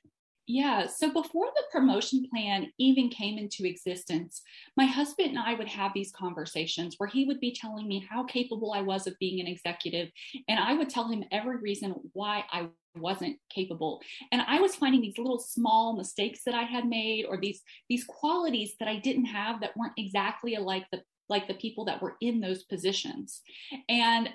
Yeah. 0.46 0.86
So 0.86 1.12
before 1.12 1.46
the 1.54 1.62
promotion 1.70 2.26
plan 2.28 2.72
even 2.78 3.08
came 3.08 3.38
into 3.38 3.64
existence, 3.64 4.42
my 4.76 4.84
husband 4.84 5.30
and 5.30 5.38
I 5.38 5.54
would 5.54 5.68
have 5.68 5.92
these 5.94 6.12
conversations 6.12 6.96
where 6.98 7.08
he 7.08 7.24
would 7.26 7.38
be 7.38 7.54
telling 7.54 7.86
me 7.86 8.04
how 8.10 8.24
capable 8.24 8.72
I 8.72 8.82
was 8.82 9.06
of 9.06 9.18
being 9.20 9.40
an 9.40 9.46
executive. 9.46 10.08
And 10.48 10.58
I 10.58 10.74
would 10.74 10.90
tell 10.90 11.08
him 11.08 11.24
every 11.30 11.58
reason 11.58 11.94
why 12.12 12.44
I 12.52 12.68
wasn't 12.94 13.38
capable 13.48 14.02
and 14.32 14.42
i 14.42 14.60
was 14.60 14.74
finding 14.74 15.00
these 15.00 15.16
little 15.16 15.38
small 15.38 15.96
mistakes 15.96 16.40
that 16.44 16.54
i 16.54 16.62
had 16.62 16.86
made 16.86 17.24
or 17.24 17.38
these 17.38 17.62
these 17.88 18.04
qualities 18.04 18.74
that 18.78 18.88
i 18.88 18.98
didn't 18.98 19.24
have 19.24 19.60
that 19.60 19.74
weren't 19.76 19.94
exactly 19.96 20.54
like 20.56 20.84
the 20.92 21.00
like 21.28 21.48
the 21.48 21.54
people 21.54 21.86
that 21.86 22.02
were 22.02 22.16
in 22.20 22.40
those 22.40 22.64
positions 22.64 23.40
and 23.88 24.28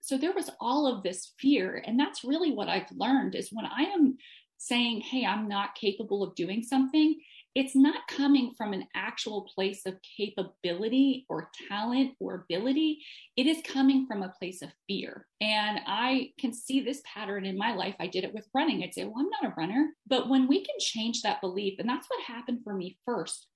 so 0.00 0.16
there 0.16 0.32
was 0.32 0.50
all 0.60 0.86
of 0.86 1.02
this 1.02 1.32
fear 1.40 1.82
and 1.86 1.98
that's 1.98 2.22
really 2.22 2.52
what 2.52 2.68
i've 2.68 2.90
learned 2.92 3.34
is 3.34 3.48
when 3.50 3.66
i 3.66 3.82
am 3.82 4.16
saying, 4.64 5.02
Hey, 5.02 5.24
I'm 5.24 5.48
not 5.48 5.74
capable 5.74 6.22
of 6.22 6.34
doing 6.34 6.62
something, 6.62 7.20
it's 7.54 7.76
not 7.76 8.08
coming 8.08 8.52
from 8.56 8.72
an 8.72 8.84
actual 8.96 9.48
place 9.54 9.86
of 9.86 9.94
capability 10.16 11.24
or 11.28 11.50
talent 11.68 12.14
or 12.18 12.34
ability. 12.34 13.00
It 13.36 13.46
is 13.46 13.62
coming 13.64 14.06
from 14.08 14.24
a 14.24 14.34
place 14.40 14.60
of 14.60 14.70
fear. 14.88 15.26
And 15.40 15.78
I 15.86 16.32
can 16.38 16.52
see 16.52 16.80
this 16.80 17.00
pattern 17.04 17.44
in 17.44 17.56
my 17.56 17.72
life. 17.72 17.94
I 18.00 18.08
did 18.08 18.24
it 18.24 18.34
with 18.34 18.48
running. 18.54 18.82
I'd 18.82 18.92
say, 18.92 19.04
Well, 19.04 19.14
I'm 19.18 19.30
not 19.30 19.52
a 19.52 19.54
runner. 19.56 19.90
But 20.06 20.28
when 20.28 20.48
we 20.48 20.64
can 20.64 20.76
change 20.80 21.22
that 21.22 21.40
belief, 21.40 21.78
and 21.78 21.88
that's 21.88 22.08
what 22.08 22.24
happened 22.24 22.60
for 22.64 22.74
me 22.74 22.98
first 23.04 23.46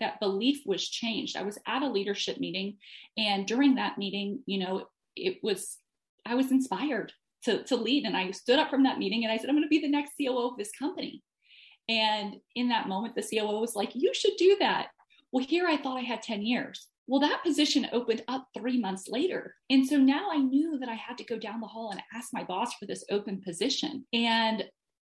that 0.00 0.18
belief 0.20 0.62
was 0.64 0.88
changed. 0.88 1.36
I 1.36 1.42
was 1.42 1.58
at 1.66 1.82
a 1.82 1.88
leadership 1.88 2.38
meeting, 2.38 2.78
and 3.18 3.46
during 3.46 3.74
that 3.74 3.98
meeting, 3.98 4.42
you 4.46 4.58
know, 4.58 4.86
it 5.14 5.38
was 5.42 5.78
I 6.26 6.34
was 6.34 6.50
inspired 6.50 7.12
to 7.44 7.62
to 7.64 7.76
lead, 7.76 8.04
and 8.04 8.16
I 8.16 8.30
stood 8.30 8.58
up 8.58 8.70
from 8.70 8.84
that 8.84 8.98
meeting 8.98 9.24
and 9.24 9.32
I 9.32 9.36
said, 9.36 9.48
I'm 9.48 9.56
going 9.56 9.64
to 9.64 9.68
be 9.68 9.80
the 9.80 9.88
next 9.88 10.12
COO 10.20 10.48
of 10.48 10.56
this 10.56 10.72
company. 10.78 11.22
And 11.88 12.36
in 12.54 12.68
that 12.68 12.88
moment, 12.88 13.14
the 13.14 13.22
COO 13.22 13.60
was 13.60 13.76
like, 13.76 13.90
You 13.94 14.12
should 14.14 14.36
do 14.38 14.56
that. 14.60 14.88
Well, 15.32 15.44
here 15.44 15.66
I 15.66 15.76
thought 15.76 15.98
I 15.98 16.02
had 16.02 16.22
10 16.22 16.42
years. 16.42 16.88
Well, 17.08 17.20
that 17.20 17.44
position 17.44 17.86
opened 17.92 18.24
up 18.26 18.48
three 18.56 18.80
months 18.80 19.08
later. 19.08 19.54
And 19.70 19.86
so 19.86 19.96
now 19.96 20.28
I 20.32 20.38
knew 20.38 20.78
that 20.80 20.88
I 20.88 20.94
had 20.94 21.16
to 21.18 21.24
go 21.24 21.38
down 21.38 21.60
the 21.60 21.66
hall 21.66 21.90
and 21.90 22.02
ask 22.12 22.30
my 22.32 22.42
boss 22.42 22.74
for 22.74 22.86
this 22.86 23.04
open 23.10 23.40
position. 23.42 24.04
And 24.12 24.64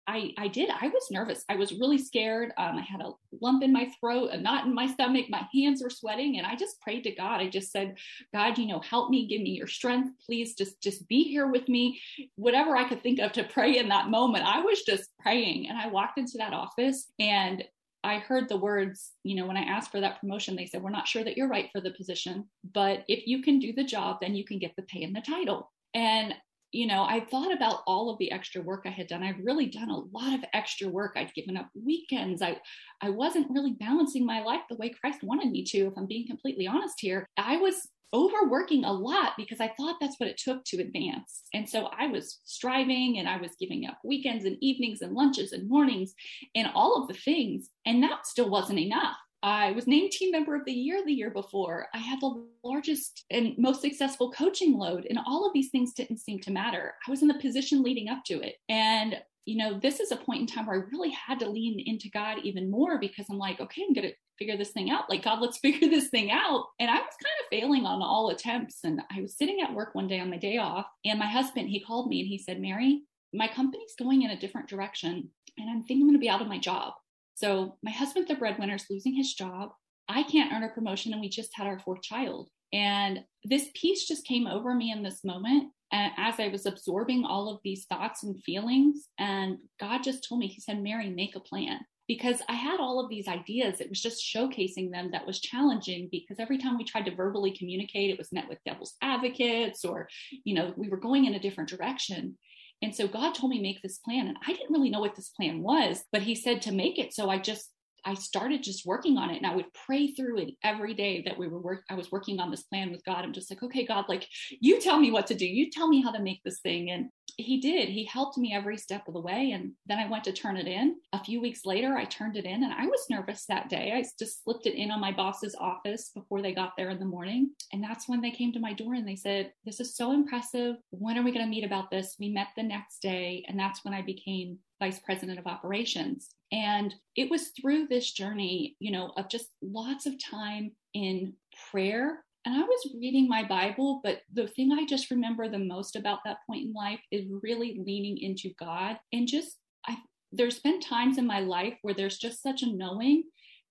I, 0.09 0.33
I 0.39 0.49
did. 0.49 0.71
I 0.71 0.89
was 0.89 1.11
nervous. 1.11 1.45
I 1.49 1.57
was 1.57 1.73
really 1.73 1.99
scared. 1.99 2.53
Um, 2.57 2.77
I 2.77 2.83
had 2.83 3.01
a 3.01 3.11
lump 3.41 3.63
in 3.63 3.73
my 3.73 3.91
throat, 3.99 4.31
a 4.33 4.37
knot 4.37 4.65
in 4.65 4.75
my 4.75 4.87
stomach. 4.87 5.27
My 5.29 5.47
hands 5.53 5.83
were 5.83 5.91
sweating, 5.91 6.39
and 6.39 6.47
I 6.47 6.55
just 6.55 6.81
prayed 6.81 7.03
to 7.05 7.11
God. 7.11 7.41
I 7.41 7.49
just 7.49 7.73
said, 7.73 7.97
"God, 8.33 8.57
you 8.57 8.67
know, 8.67 8.81
help 8.81 9.11
me. 9.11 9.27
Give 9.27 9.41
me 9.41 9.51
your 9.51 9.67
strength. 9.67 10.11
Please, 10.25 10.55
just 10.55 10.81
just 10.81 11.09
be 11.09 11.25
here 11.25 11.49
with 11.49 11.69
me." 11.69 12.01
Whatever 12.37 12.77
I 12.77 12.89
could 12.89 13.03
think 13.03 13.19
of 13.19 13.33
to 13.33 13.45
pray 13.45 13.79
in 13.79 13.89
that 13.89 14.09
moment, 14.09 14.45
I 14.45 14.61
was 14.61 14.83
just 14.83 15.11
praying. 15.19 15.69
And 15.69 15.77
I 15.77 15.89
walked 15.89 16.19
into 16.19 16.39
that 16.39 16.53
office, 16.53 17.11
and 17.19 17.65
I 18.07 18.19
heard 18.19 18.49
the 18.49 18.57
words, 18.57 19.11
you 19.25 19.35
know, 19.35 19.47
when 19.47 19.57
I 19.57 19.63
asked 19.63 19.91
for 19.91 20.01
that 20.01 20.21
promotion, 20.21 20.55
they 20.55 20.67
said, 20.67 20.81
We're 20.81 20.91
not 20.91 21.09
sure 21.09 21.25
that 21.25 21.37
you're 21.37 21.49
right 21.49 21.69
for 21.73 21.81
the 21.81 21.91
position, 21.91 22.49
but 22.73 23.05
if 23.09 23.27
you 23.27 23.43
can 23.43 23.59
do 23.59 23.73
the 23.73 23.83
job, 23.83 24.19
then 24.21 24.37
you 24.37 24.45
can 24.45 24.61
get 24.61 24.77
the 24.77 24.83
pay 24.83 25.03
and 25.03 25.15
the 25.15 25.21
title. 25.21 25.73
And 25.93 26.35
you 26.77 26.87
know, 26.87 27.05
I 27.05 27.21
thought 27.21 27.53
about 27.53 27.83
all 27.87 28.11
of 28.11 28.19
the 28.19 28.31
extra 28.31 28.61
work 28.61 28.83
I 28.85 28.91
had 28.91 29.07
done. 29.07 29.23
I've 29.23 29.43
really 29.43 29.67
done 29.67 29.89
a 29.89 29.99
lot 29.99 30.35
of 30.35 30.45
extra 30.53 30.89
work. 30.89 31.15
I'd 31.17 31.33
given 31.33 31.57
up 31.57 31.71
weekends. 31.75 32.43
I 32.43 32.59
I 33.01 33.11
wasn't 33.11 33.51
really 33.51 33.73
balancing 33.73 34.27
my 34.27 34.43
life 34.43 34.61
the 34.69 34.77
way 34.77 34.91
Christ 34.91 35.23
wanted 35.23 35.51
me 35.51 35.65
to, 35.65 35.87
if 35.87 35.95
I'm 35.97 36.07
being 36.07 36.27
completely 36.27 36.67
honest 36.67 36.97
here. 37.01 37.27
I 37.39 37.57
was 37.57 37.89
overworking 38.13 38.85
a 38.85 38.93
lot 38.93 39.33
because 39.37 39.61
I 39.61 39.73
thought 39.77 39.97
that's 40.01 40.19
what 40.19 40.29
it 40.29 40.39
took 40.39 40.65
to 40.65 40.81
advance. 40.81 41.43
And 41.55 41.69
so 41.69 41.89
I 41.99 42.07
was 42.07 42.41
striving 42.45 43.19
and 43.19 43.29
I 43.29 43.39
was 43.39 43.51
giving 43.59 43.87
up 43.87 43.99
weekends 44.05 44.45
and 44.45 44.57
evenings 44.61 45.01
and 45.01 45.15
lunches 45.15 45.53
and 45.53 45.69
mornings 45.69 46.15
and 46.55 46.69
all 46.75 47.03
of 47.03 47.09
the 47.09 47.15
things. 47.15 47.71
And 47.85 48.03
that 48.03 48.27
still 48.27 48.51
wasn't 48.51 48.79
enough. 48.79 49.17
I 49.43 49.73
was 49.73 49.87
named 49.87 50.13
team 50.13 50.33
member 50.33 50.55
of 50.57 50.65
the 50.65 50.73
year 50.73 51.03
the 51.05 51.13
year 51.13 51.31
before. 51.31 51.87
I 51.95 51.99
had 51.99 52.21
the 52.21 52.45
largest 52.65 53.25
and 53.31 53.55
most 53.59 53.81
successful 53.81 54.33
coaching 54.33 54.77
load, 54.77 55.07
and 55.09 55.19
all 55.27 55.47
of 55.47 55.53
these 55.53 55.71
things 55.71 55.93
didn't 55.93 56.19
seem 56.19 56.41
to 56.41 56.53
matter. 56.53 56.95
I 57.07 57.11
was 57.11 57.23
in 57.23 57.29
the 57.29 57.35
position 57.35 57.83
leading 57.83 58.09
up 58.09 58.25
to 58.27 58.41
it. 58.41 58.57
And, 58.69 59.17
you 59.45 59.57
know, 59.59 59.79
this 59.79 60.01
is 60.01 60.11
a 60.11 60.17
point 60.17 60.41
in 60.41 60.47
time 60.47 60.67
where 60.67 60.77
I 60.77 60.91
really 60.91 61.11
had 61.11 61.39
to 61.41 61.49
lean 61.49 61.83
into 61.85 62.11
God 62.11 62.39
even 62.43 62.71
more 62.71 62.99
because 62.99 63.27
I'm 63.31 63.39
like, 63.39 63.61
okay, 63.61 63.85
I'm 63.87 63.95
going 63.95 64.09
to 64.09 64.15
figure 64.39 64.57
this 64.57 64.71
thing 64.71 64.91
out. 64.91 65.09
Like, 65.09 65.23
God, 65.23 65.41
let's 65.41 65.59
figure 65.67 65.89
this 65.89 66.09
thing 66.09 66.31
out. 66.31 66.67
And 66.81 66.91
I 66.91 66.95
was 66.95 67.15
kind 67.23 67.37
of 67.41 67.47
failing 67.51 67.87
on 67.87 68.03
all 68.03 68.31
attempts. 68.31 68.81
And 68.85 69.01
I 69.17 69.21
was 69.21 69.37
sitting 69.37 69.61
at 69.63 69.73
work 69.73 69.95
one 69.95 70.09
day 70.09 70.19
on 70.19 70.31
my 70.31 70.39
day 70.39 70.59
off, 70.59 70.87
and 71.05 71.19
my 71.19 71.27
husband, 71.27 71.69
he 71.69 71.81
called 71.81 72.09
me 72.09 72.21
and 72.21 72.29
he 72.29 72.39
said, 72.39 72.61
Mary, 72.61 73.03
my 73.33 73.49
company's 73.49 73.95
going 73.99 74.23
in 74.23 74.31
a 74.31 74.39
different 74.39 74.69
direction, 74.69 75.31
and 75.59 75.71
I'm 75.71 75.83
thinking 75.83 76.03
I'm 76.03 76.09
going 76.09 76.15
to 76.15 76.19
be 76.19 76.29
out 76.29 76.43
of 76.43 76.49
my 76.49 76.59
job. 76.59 76.95
So 77.37 77.77
my 77.83 77.91
husband, 77.91 78.27
the 78.29 78.35
breadwinner, 78.35 78.75
is 78.75 78.87
losing 78.89 79.15
his 79.15 79.35
job. 79.35 79.69
I 80.09 80.23
can't 80.23 80.53
earn 80.53 80.65
a 80.65 80.71
promotion, 80.71 81.13
and 81.13 81.21
we 81.21 81.29
just 81.29 81.51
had 81.55 81.67
our 81.67 81.79
fourth 81.79 82.01
child. 82.01 82.49
And 82.73 83.21
this 83.45 83.69
peace 83.75 84.09
just 84.09 84.27
came 84.27 84.47
over 84.47 84.75
me 84.75 84.91
in 84.91 85.03
this 85.03 85.23
moment. 85.23 85.71
And 85.93 86.13
as 86.17 86.41
I 86.41 86.49
was 86.49 86.65
absorbing 86.65 87.25
all 87.27 87.51
of 87.51 87.61
these 87.63 87.85
thoughts 87.85 88.25
and 88.25 88.43
feelings, 88.43 89.09
and 89.19 89.59
God 89.79 90.03
just 90.03 90.27
told 90.27 90.41
me, 90.41 90.47
He 90.47 90.63
said, 90.63 90.83
Mary, 90.83 91.11
make 91.11 91.37
a 91.37 91.41
plan. 91.41 91.81
Because 92.09 92.41
I 92.49 92.55
had 92.55 92.81
all 92.81 93.01
of 93.01 93.11
these 93.11 93.29
ideas, 93.29 93.81
it 93.83 93.91
was 93.91 94.01
just 94.01 94.25
showcasing 94.25 94.91
them 94.91 95.11
that 95.11 95.27
was 95.27 95.41
challenging 95.41 96.09
because 96.11 96.39
every 96.39 96.57
time 96.57 96.79
we 96.79 96.85
tried 96.85 97.05
to 97.07 97.15
verbally 97.15 97.51
communicate, 97.51 98.11
it 98.11 98.19
was 98.19 98.33
met 98.33 98.49
with 98.49 98.63
devil's 98.65 98.95
advocates 99.03 99.85
or, 99.85 100.09
you 100.45 100.55
know, 100.55 100.73
we 100.77 100.89
were 100.89 100.99
going 100.99 101.25
in 101.27 101.35
a 101.35 101.41
different 101.41 101.69
direction. 101.69 102.39
And 102.83 102.95
so 102.95 103.09
God 103.09 103.35
told 103.35 103.51
me 103.51 103.61
make 103.61 103.83
this 103.83 103.99
plan 103.99 104.29
and 104.29 104.37
I 104.47 104.53
didn't 104.53 104.73
really 104.73 104.91
know 104.91 105.01
what 105.01 105.17
this 105.17 105.31
plan 105.31 105.63
was, 105.63 106.05
but 106.13 106.23
he 106.23 106.35
said 106.35 106.63
to 106.63 106.73
make 106.73 106.99
it. 106.99 107.15
So 107.15 107.31
I 107.31 107.39
just 107.39 107.71
I 108.05 108.15
started 108.15 108.63
just 108.63 108.87
working 108.87 109.19
on 109.19 109.31
it 109.31 109.39
and 109.39 109.47
I 109.47 109.57
would 109.57 109.67
pray 109.87 110.13
through 110.13 110.39
it 110.39 110.51
every 110.63 110.95
day 110.95 111.23
that 111.27 111.37
we 111.37 111.49
were 111.49 111.59
work 111.59 111.83
I 111.91 111.95
was 111.95 112.13
working 112.13 112.39
on 112.39 112.51
this 112.53 112.63
plan 112.63 112.93
with 112.93 113.05
God. 113.05 113.25
I'm 113.25 113.33
just 113.33 113.51
like, 113.51 113.63
okay, 113.65 113.85
God, 113.85 114.05
like 114.09 114.29
you 114.61 114.81
tell 114.81 114.99
me 114.99 115.11
what 115.11 115.27
to 115.29 115.35
do. 115.35 115.47
You 115.47 115.71
tell 115.71 115.89
me 115.89 116.03
how 116.03 116.13
to 116.13 116.23
make 116.23 116.41
this 116.45 116.61
thing. 116.61 116.91
And 116.91 117.09
he 117.37 117.61
did. 117.61 117.89
He 117.89 118.05
helped 118.05 118.39
me 118.39 118.55
every 118.55 118.79
step 118.79 119.07
of 119.07 119.15
the 119.15 119.21
way. 119.21 119.51
And 119.51 119.73
then 119.87 119.99
I 119.99 120.09
went 120.09 120.25
to 120.25 120.33
turn 120.33 120.57
it 120.57 120.67
in. 120.67 120.97
A 121.13 121.23
few 121.23 121.41
weeks 121.41 121.67
later, 121.67 121.95
I 121.95 122.05
turned 122.07 122.37
it 122.37 122.47
in 122.47 122.65
and 122.65 122.73
I 122.73 122.87
was 122.87 123.07
nervous 123.11 123.45
that 123.47 123.69
day. 123.69 123.93
I 123.95 124.05
just 124.19 124.43
slipped 124.43 124.67
it 124.67 124.75
in 124.75 124.91
on 124.91 125.01
my 125.01 125.13
boss's 125.13 125.55
office 125.55 126.11
before 126.15 126.41
they 126.41 126.55
got 126.55 126.73
there 126.77 126.91
in 126.91 126.99
the 126.99 127.05
morning. 127.05 127.51
And 127.73 127.83
that's 127.83 128.09
when 128.09 128.23
they 128.23 128.31
came 128.31 128.53
to 128.53 128.61
my 128.61 128.73
door 128.73 128.95
and 128.95 129.07
they 129.07 129.17
said, 129.17 129.53
This 129.65 129.81
is 129.81 129.97
so 129.97 130.13
impressive. 130.13 130.77
When 130.91 131.19
are 131.19 131.23
we 131.23 131.33
going 131.33 131.45
to 131.45 131.51
meet 131.51 131.65
about 131.65 131.91
this? 131.91 132.17
We 132.19 132.31
met 132.31 132.49
the 132.57 132.63
next 132.63 133.01
day. 133.01 133.45
And 133.49 133.59
that's 133.59 133.85
when 133.85 133.93
I 133.93 134.01
became 134.01 134.59
vice 134.81 134.99
president 134.99 135.39
of 135.39 135.47
operations. 135.47 136.31
And 136.53 136.95
it 137.17 137.31
was 137.31 137.49
through 137.49 137.89
this 137.89 138.13
journey, 138.13 138.77
you 138.79 138.93
know, 138.93 139.13
of 139.17 139.29
just 139.29 139.49
lots 139.63 140.07
of 140.07 140.15
time 140.23 140.73
in 140.95 141.35
prayer 141.71 142.25
and 142.47 142.55
I 142.55 142.63
was 142.63 142.95
reading 142.99 143.29
my 143.29 143.43
Bible, 143.43 144.01
but 144.05 144.21
the 144.33 144.47
thing 144.47 144.73
I 144.73 144.87
just 144.87 145.11
remember 145.11 145.49
the 145.49 145.59
most 145.59 145.97
about 145.97 146.21
that 146.25 146.39
point 146.47 146.67
in 146.67 146.73
life 146.73 147.01
is 147.11 147.27
really 147.43 147.81
leaning 147.85 148.17
into 148.19 148.55
God 148.59 148.99
and 149.13 149.27
just 149.27 149.57
I 149.87 149.97
there's 150.33 150.61
been 150.61 150.81
times 150.81 151.19
in 151.19 151.27
my 151.27 151.41
life 151.41 151.75
where 151.83 151.95
there's 151.95 152.19
just 152.19 152.43
such 152.43 152.63
a 152.63 152.73
knowing 152.73 153.25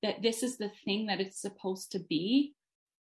that 0.04 0.22
this 0.22 0.44
is 0.44 0.58
the 0.58 0.72
thing 0.84 1.06
that 1.06 1.22
it's 1.22 1.42
supposed 1.42 1.92
to 1.94 2.00
be, 2.00 2.54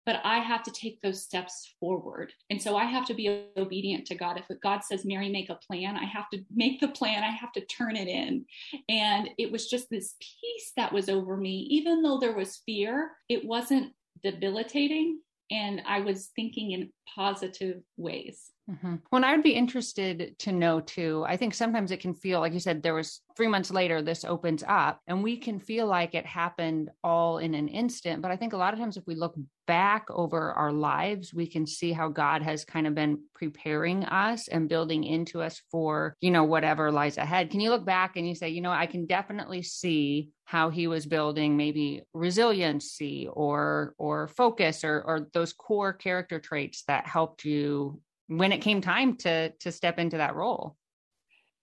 but 0.06 0.20
I 0.22 0.38
have 0.38 0.62
to 0.64 0.70
take 0.70 1.00
those 1.00 1.22
steps 1.22 1.74
forward. 1.80 2.32
And 2.50 2.60
so 2.60 2.76
I 2.76 2.84
have 2.84 3.06
to 3.06 3.14
be 3.14 3.46
obedient 3.56 4.06
to 4.06 4.14
God. 4.14 4.38
If 4.38 4.60
God 4.60 4.84
says, 4.84 5.04
Mary, 5.04 5.28
make 5.28 5.50
a 5.50 5.58
plan, 5.66 5.96
I 5.96 6.04
have 6.04 6.28
to 6.32 6.40
make 6.54 6.80
the 6.80 6.88
plan, 6.88 7.24
I 7.24 7.30
have 7.30 7.52
to 7.52 7.64
turn 7.66 7.96
it 7.96 8.08
in. 8.08 8.44
And 8.88 9.30
it 9.38 9.50
was 9.50 9.68
just 9.68 9.88
this 9.90 10.14
peace 10.20 10.72
that 10.76 10.92
was 10.92 11.08
over 11.08 11.36
me. 11.36 11.66
Even 11.70 12.02
though 12.02 12.18
there 12.18 12.36
was 12.36 12.62
fear, 12.64 13.12
it 13.28 13.44
wasn't 13.44 13.92
debilitating 14.22 15.20
and 15.50 15.82
I 15.86 16.00
was 16.00 16.30
thinking 16.34 16.72
in 16.72 16.90
positive 17.14 17.82
ways. 17.96 18.50
Mm-hmm. 18.70 18.94
Well, 19.12 19.24
I 19.24 19.32
would 19.32 19.42
be 19.42 19.52
interested 19.52 20.38
to 20.38 20.52
know 20.52 20.80
too. 20.80 21.22
I 21.26 21.36
think 21.36 21.52
sometimes 21.52 21.90
it 21.90 22.00
can 22.00 22.14
feel 22.14 22.40
like 22.40 22.54
you 22.54 22.60
said 22.60 22.82
there 22.82 22.94
was 22.94 23.20
three 23.36 23.46
months 23.46 23.70
later 23.70 24.00
this 24.00 24.24
opens 24.24 24.64
up, 24.66 25.00
and 25.06 25.22
we 25.22 25.36
can 25.36 25.58
feel 25.58 25.86
like 25.86 26.14
it 26.14 26.24
happened 26.24 26.90
all 27.02 27.38
in 27.38 27.54
an 27.54 27.68
instant. 27.68 28.22
But 28.22 28.30
I 28.30 28.36
think 28.36 28.54
a 28.54 28.56
lot 28.56 28.72
of 28.72 28.80
times 28.80 28.96
if 28.96 29.06
we 29.06 29.16
look 29.16 29.34
back 29.66 30.06
over 30.10 30.52
our 30.52 30.72
lives, 30.72 31.34
we 31.34 31.46
can 31.46 31.66
see 31.66 31.92
how 31.92 32.08
God 32.08 32.42
has 32.42 32.64
kind 32.64 32.86
of 32.86 32.94
been 32.94 33.24
preparing 33.34 34.04
us 34.04 34.48
and 34.48 34.68
building 34.68 35.04
into 35.04 35.42
us 35.42 35.60
for 35.70 36.16
you 36.22 36.30
know 36.30 36.44
whatever 36.44 36.90
lies 36.90 37.18
ahead. 37.18 37.50
Can 37.50 37.60
you 37.60 37.68
look 37.68 37.84
back 37.84 38.16
and 38.16 38.26
you 38.26 38.34
say, 38.34 38.48
you 38.48 38.62
know, 38.62 38.72
I 38.72 38.86
can 38.86 39.04
definitely 39.04 39.62
see 39.62 40.30
how 40.46 40.70
he 40.70 40.86
was 40.86 41.06
building 41.06 41.56
maybe 41.56 42.02
resiliency 42.12 43.28
or 43.30 43.94
or 43.98 44.28
focus 44.28 44.84
or 44.84 45.02
or 45.02 45.28
those 45.32 45.52
core 45.52 45.92
character 45.92 46.38
traits 46.38 46.84
that 46.86 46.93
helped 47.02 47.44
you 47.44 48.00
when 48.28 48.52
it 48.52 48.62
came 48.62 48.80
time 48.80 49.16
to 49.18 49.50
to 49.50 49.72
step 49.72 49.98
into 49.98 50.16
that 50.16 50.34
role? 50.34 50.76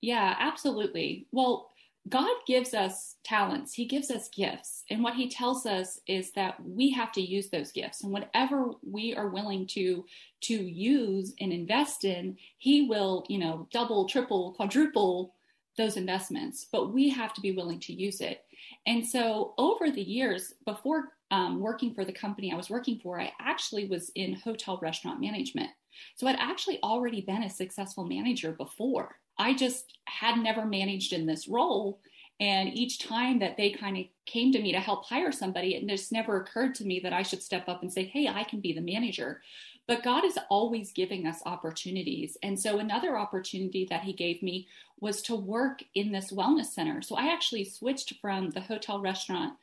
Yeah 0.01 0.35
absolutely. 0.39 1.27
Well 1.31 1.69
god 2.09 2.35
gives 2.47 2.73
us 2.73 3.15
talents. 3.23 3.73
He 3.73 3.85
gives 3.85 4.09
us 4.09 4.29
gifts. 4.29 4.83
And 4.89 5.03
what 5.03 5.15
he 5.15 5.29
tells 5.29 5.65
us 5.65 5.99
is 6.07 6.31
that 6.31 6.55
we 6.65 6.89
have 6.91 7.11
to 7.13 7.21
use 7.21 7.49
those 7.49 7.71
gifts. 7.71 8.03
And 8.03 8.11
whatever 8.11 8.71
we 8.83 9.15
are 9.15 9.29
willing 9.29 9.67
to 9.67 10.05
to 10.41 10.55
use 10.55 11.33
and 11.39 11.53
invest 11.53 12.03
in 12.03 12.37
he 12.57 12.83
will 12.83 13.25
you 13.29 13.37
know 13.37 13.67
double 13.71 14.07
triple 14.07 14.53
quadruple 14.53 15.35
those 15.77 15.97
investments. 15.97 16.67
But 16.71 16.93
we 16.93 17.09
have 17.09 17.33
to 17.33 17.41
be 17.41 17.53
willing 17.53 17.79
to 17.81 17.93
use 17.93 18.21
it. 18.21 18.43
And 18.85 19.05
so 19.05 19.53
over 19.57 19.89
the 19.89 20.01
years 20.01 20.53
before 20.65 21.13
um, 21.31 21.59
working 21.59 21.93
for 21.93 22.05
the 22.05 22.13
company 22.13 22.51
i 22.51 22.55
was 22.55 22.69
working 22.69 22.99
for 22.99 23.19
i 23.19 23.31
actually 23.39 23.87
was 23.87 24.11
in 24.15 24.33
hotel 24.33 24.79
restaurant 24.81 25.19
management 25.19 25.69
so 26.15 26.27
I'd 26.27 26.37
actually 26.39 26.79
already 26.83 27.21
been 27.21 27.43
a 27.43 27.49
successful 27.49 28.05
manager 28.05 28.51
before. 28.51 29.15
I 29.37 29.53
just 29.53 29.97
had 30.05 30.37
never 30.37 30.65
managed 30.65 31.13
in 31.13 31.25
this 31.25 31.47
role. 31.47 31.99
And 32.39 32.73
each 32.73 32.99
time 32.99 33.39
that 33.39 33.55
they 33.55 33.69
kind 33.69 33.97
of 33.97 34.05
came 34.25 34.51
to 34.51 34.61
me 34.61 34.71
to 34.71 34.79
help 34.79 35.05
hire 35.05 35.31
somebody, 35.31 35.75
it 35.75 35.87
just 35.87 36.11
never 36.11 36.37
occurred 36.37 36.73
to 36.75 36.85
me 36.85 36.99
that 37.01 37.13
I 37.13 37.21
should 37.21 37.43
step 37.43 37.69
up 37.69 37.81
and 37.81 37.93
say, 37.93 38.05
hey, 38.05 38.27
I 38.27 38.43
can 38.43 38.59
be 38.59 38.73
the 38.73 38.81
manager. 38.81 39.41
But 39.87 40.03
God 40.03 40.25
is 40.25 40.39
always 40.49 40.91
giving 40.91 41.27
us 41.27 41.41
opportunities. 41.45 42.37
And 42.41 42.59
so 42.59 42.79
another 42.79 43.17
opportunity 43.17 43.85
that 43.89 44.03
He 44.03 44.13
gave 44.13 44.41
me 44.41 44.67
was 44.99 45.21
to 45.23 45.35
work 45.35 45.83
in 45.93 46.11
this 46.11 46.31
wellness 46.31 46.67
center. 46.67 47.01
So 47.01 47.15
I 47.15 47.31
actually 47.31 47.65
switched 47.65 48.13
from 48.21 48.51
the 48.51 48.61
hotel 48.61 49.01
restaurant 49.01 49.53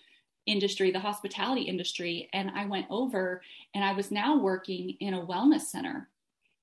industry, 0.48 0.90
the 0.90 0.98
hospitality 0.98 1.62
industry, 1.62 2.28
and 2.32 2.50
I 2.54 2.66
went 2.66 2.86
over 2.90 3.42
and 3.74 3.84
I 3.84 3.92
was 3.92 4.10
now 4.10 4.38
working 4.38 4.96
in 5.00 5.14
a 5.14 5.24
wellness 5.24 5.62
center. 5.62 6.08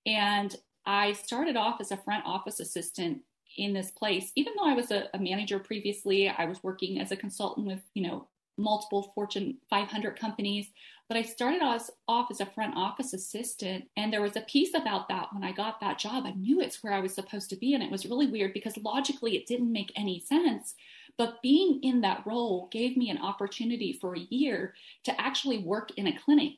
And 0.05 0.55
I 0.85 1.13
started 1.13 1.55
off 1.55 1.79
as 1.79 1.91
a 1.91 1.97
front 1.97 2.25
office 2.25 2.59
assistant 2.59 3.21
in 3.57 3.73
this 3.73 3.91
place. 3.91 4.31
Even 4.35 4.53
though 4.57 4.67
I 4.67 4.73
was 4.73 4.91
a, 4.91 5.07
a, 5.13 5.19
manager 5.19 5.59
previously, 5.59 6.29
I 6.29 6.45
was 6.45 6.63
working 6.63 6.99
as 6.99 7.11
a 7.11 7.15
consultant 7.15 7.65
with, 7.67 7.81
you 7.93 8.07
know, 8.07 8.27
multiple 8.57 9.11
Fortune 9.15 9.57
500 9.69 10.19
companies. 10.19 10.67
But 11.07 11.17
I 11.17 11.21
started 11.21 11.61
off 11.61 12.31
as 12.31 12.41
a 12.41 12.45
front 12.45 12.75
office 12.75 13.13
assistant, 13.13 13.85
and 13.95 14.11
there 14.11 14.23
was 14.23 14.35
a 14.35 14.41
piece 14.41 14.73
about 14.73 15.07
that 15.09 15.27
when 15.31 15.43
I 15.43 15.51
got 15.51 15.79
that 15.79 15.99
job. 15.99 16.25
I 16.25 16.31
knew 16.31 16.59
it's 16.59 16.83
where 16.83 16.93
I 16.93 16.99
was 16.99 17.13
supposed 17.13 17.49
to 17.51 17.55
be, 17.55 17.75
and 17.75 17.83
it 17.83 17.91
was 17.91 18.07
really 18.07 18.27
weird 18.27 18.53
because 18.53 18.75
logically 18.77 19.35
it 19.35 19.45
didn't 19.45 19.71
make 19.71 19.91
any 19.95 20.19
sense. 20.19 20.73
But 21.17 21.41
being 21.41 21.79
in 21.81 22.01
that 22.01 22.23
role 22.25 22.67
gave 22.71 22.97
me 22.97 23.09
an 23.09 23.17
opportunity 23.17 23.93
for 23.93 24.15
a 24.15 24.27
year 24.29 24.73
to 25.05 25.21
actually 25.21 25.59
work 25.59 25.91
in 25.97 26.07
a 26.07 26.19
clinic. 26.19 26.53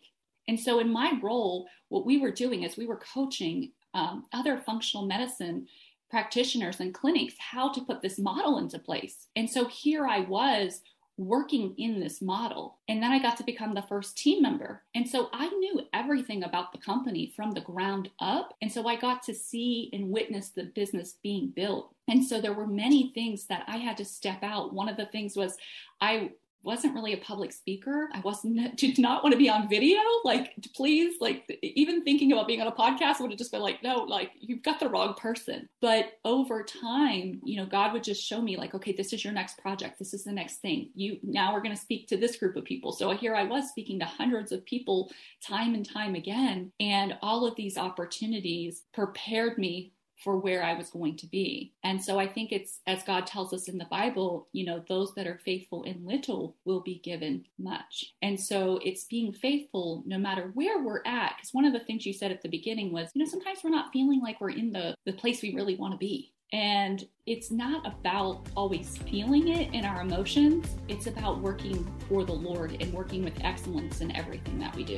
And 0.48 0.60
so, 0.60 0.80
in 0.80 0.92
my 0.92 1.20
role, 1.22 1.68
what 1.90 2.06
we 2.06 2.18
were 2.18 2.32
doing 2.32 2.64
is 2.64 2.78
we 2.78 2.88
were 2.88 3.02
coaching 3.14 3.72
um, 3.94 4.26
other 4.34 4.58
functional 4.58 5.06
medicine 5.06 5.68
practitioners 6.10 6.80
and 6.80 6.94
clinics 6.94 7.34
how 7.38 7.72
to 7.74 7.82
put 7.82 8.02
this 8.02 8.18
model 8.18 8.58
into 8.58 8.80
place. 8.80 9.28
And 9.36 9.50
so, 9.50 9.66
here 9.66 10.08
I 10.08 10.22
was 10.22 10.82
working 11.18 11.74
in 11.78 12.00
this 12.00 12.22
model. 12.22 12.78
And 12.88 13.02
then 13.02 13.12
I 13.12 13.20
got 13.20 13.38
to 13.38 13.44
become 13.44 13.74
the 13.74 13.82
first 13.82 14.18
team 14.18 14.42
member. 14.42 14.84
And 14.96 15.08
so 15.08 15.30
I 15.34 15.48
knew 15.48 15.82
everything 15.94 16.44
about 16.44 16.72
the 16.72 16.78
company 16.78 17.34
from 17.36 17.52
the 17.52 17.62
ground 17.62 18.10
up. 18.20 18.54
And 18.62 18.72
so 18.72 18.88
I 18.88 18.96
got 18.96 19.24
to 19.24 19.34
see 19.34 19.90
and 19.94 20.12
witness 20.12 20.50
the 20.50 20.66
business 20.76 21.18
being 21.24 21.52
built. 21.56 21.94
And 22.08 22.24
so 22.24 22.40
there 22.40 22.54
were 22.54 22.68
many 22.68 23.12
things 23.14 23.48
that 23.48 23.64
I 23.68 23.78
had 23.78 23.98
to 23.98 24.06
step 24.06 24.44
out. 24.44 24.74
One 24.74 24.90
of 24.90 24.98
the 24.98 25.08
things 25.08 25.36
was 25.36 25.58
I 26.00 26.32
wasn't 26.68 26.94
really 26.94 27.14
a 27.14 27.18
public 27.18 27.54
speaker. 27.54 28.10
I 28.14 28.20
wasn't 28.20 28.76
did 28.78 29.00
not 29.00 29.24
want 29.24 29.32
to 29.32 29.40
be 29.40 29.50
on 29.50 29.70
video. 29.70 30.00
Like, 30.24 30.54
please, 30.76 31.16
like 31.22 31.58
even 31.64 32.04
thinking 32.04 32.34
about 32.34 32.46
being 32.46 32.62
on 32.62 32.68
a 32.68 32.72
podcast 32.72 33.20
would 33.20 33.32
have 33.32 33.40
just 33.40 33.52
been 33.52 33.62
like, 33.62 33.82
no, 33.82 34.04
like 34.04 34.32
you've 34.40 34.62
got 34.62 34.80
the 34.80 34.90
wrong 34.90 35.14
person. 35.16 35.70
But 35.82 36.20
over 36.26 36.64
time, 36.64 37.40
you 37.44 37.56
know, 37.56 37.66
God 37.66 37.94
would 37.94 38.04
just 38.04 38.22
show 38.22 38.42
me 38.42 38.58
like, 38.58 38.76
okay, 38.76 38.92
this 38.92 39.14
is 39.14 39.24
your 39.24 39.34
next 39.34 39.58
project. 39.58 39.98
This 39.98 40.14
is 40.14 40.26
the 40.26 40.32
next 40.34 40.58
thing. 40.58 40.90
You 40.94 41.18
now 41.24 41.54
we're 41.54 41.62
going 41.62 41.76
to 41.76 41.82
speak 41.82 42.08
to 42.10 42.18
this 42.18 42.36
group 42.36 42.58
of 42.58 42.66
people. 42.66 42.92
So 42.92 43.12
here 43.12 43.34
I 43.34 43.46
was 43.46 43.70
speaking 43.70 44.00
to 44.00 44.06
hundreds 44.06 44.52
of 44.52 44.66
people 44.66 45.10
time 45.42 45.74
and 45.74 45.88
time 45.88 46.16
again, 46.16 46.72
and 46.80 47.18
all 47.22 47.48
of 47.48 47.56
these 47.56 47.78
opportunities 47.78 48.84
prepared 48.94 49.58
me 49.58 49.94
for 50.24 50.38
where 50.38 50.64
I 50.64 50.74
was 50.74 50.90
going 50.90 51.16
to 51.18 51.28
be. 51.28 51.74
And 51.84 52.04
so 52.04 52.20
I 52.20 52.28
think 52.28 52.52
it's 52.52 52.80
as 52.88 53.04
God 53.04 53.28
tells 53.28 53.54
us 53.54 53.68
in 53.68 53.78
the 53.78 53.86
Bible, 53.86 54.48
you 54.52 54.66
know, 54.66 54.84
those 54.88 55.14
that 55.16 55.28
are 55.28 55.40
faithful 55.44 55.84
in 55.84 56.06
little 56.06 56.56
will 56.66 56.82
be 56.82 57.00
given 57.04 57.46
much. 57.60 58.14
And 58.22 58.40
so 58.40 58.80
it's 58.84 59.06
being 59.06 59.32
faithful 59.32 60.04
no 60.06 60.18
matter 60.18 60.52
where 60.54 60.82
we're 60.82 61.06
at. 61.06 61.36
Because 61.38 61.54
one 61.54 61.66
of 61.66 61.74
the 61.74 61.80
things 61.80 62.06
you 62.06 62.14
said 62.14 62.32
at 62.32 62.42
the 62.42 62.50
beginning 62.50 62.92
was, 62.92 63.10
you 63.14 63.24
know, 63.24 63.30
sometimes 63.30 63.60
we're 63.64 63.70
not 63.70 63.92
feeling 63.94 64.22
like 64.22 64.42
we're 64.42 64.50
in 64.52 64.72
the, 64.72 64.96
the 65.06 65.14
place 65.14 65.42
we 65.42 65.56
really 65.56 65.76
want 65.76 65.94
to 65.94 65.98
be. 65.98 66.34
And 66.54 67.06
it's 67.26 67.52
not 67.52 67.86
about 67.86 68.48
always 68.56 68.98
feeling 68.98 69.50
it 69.50 69.74
in 69.74 69.84
our 69.84 70.02
emotions. 70.02 70.66
It's 70.88 71.08
about 71.08 71.42
working 71.42 71.86
for 72.08 72.24
the 72.24 72.34
Lord 72.34 72.78
and 72.80 72.94
working 72.94 73.24
with 73.24 73.34
excellence 73.44 74.00
in 74.00 74.16
everything 74.16 74.58
that 74.60 74.74
we 74.74 74.86
do. 74.86 74.98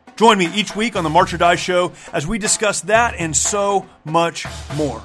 Join 0.21 0.37
me 0.37 0.53
each 0.53 0.75
week 0.75 0.95
on 0.95 1.03
the 1.03 1.09
March 1.09 1.33
or 1.33 1.39
Die 1.39 1.55
Show 1.55 1.93
as 2.13 2.27
we 2.27 2.37
discuss 2.37 2.81
that 2.81 3.15
and 3.17 3.35
so 3.35 3.87
much 4.05 4.45
more. 4.77 5.01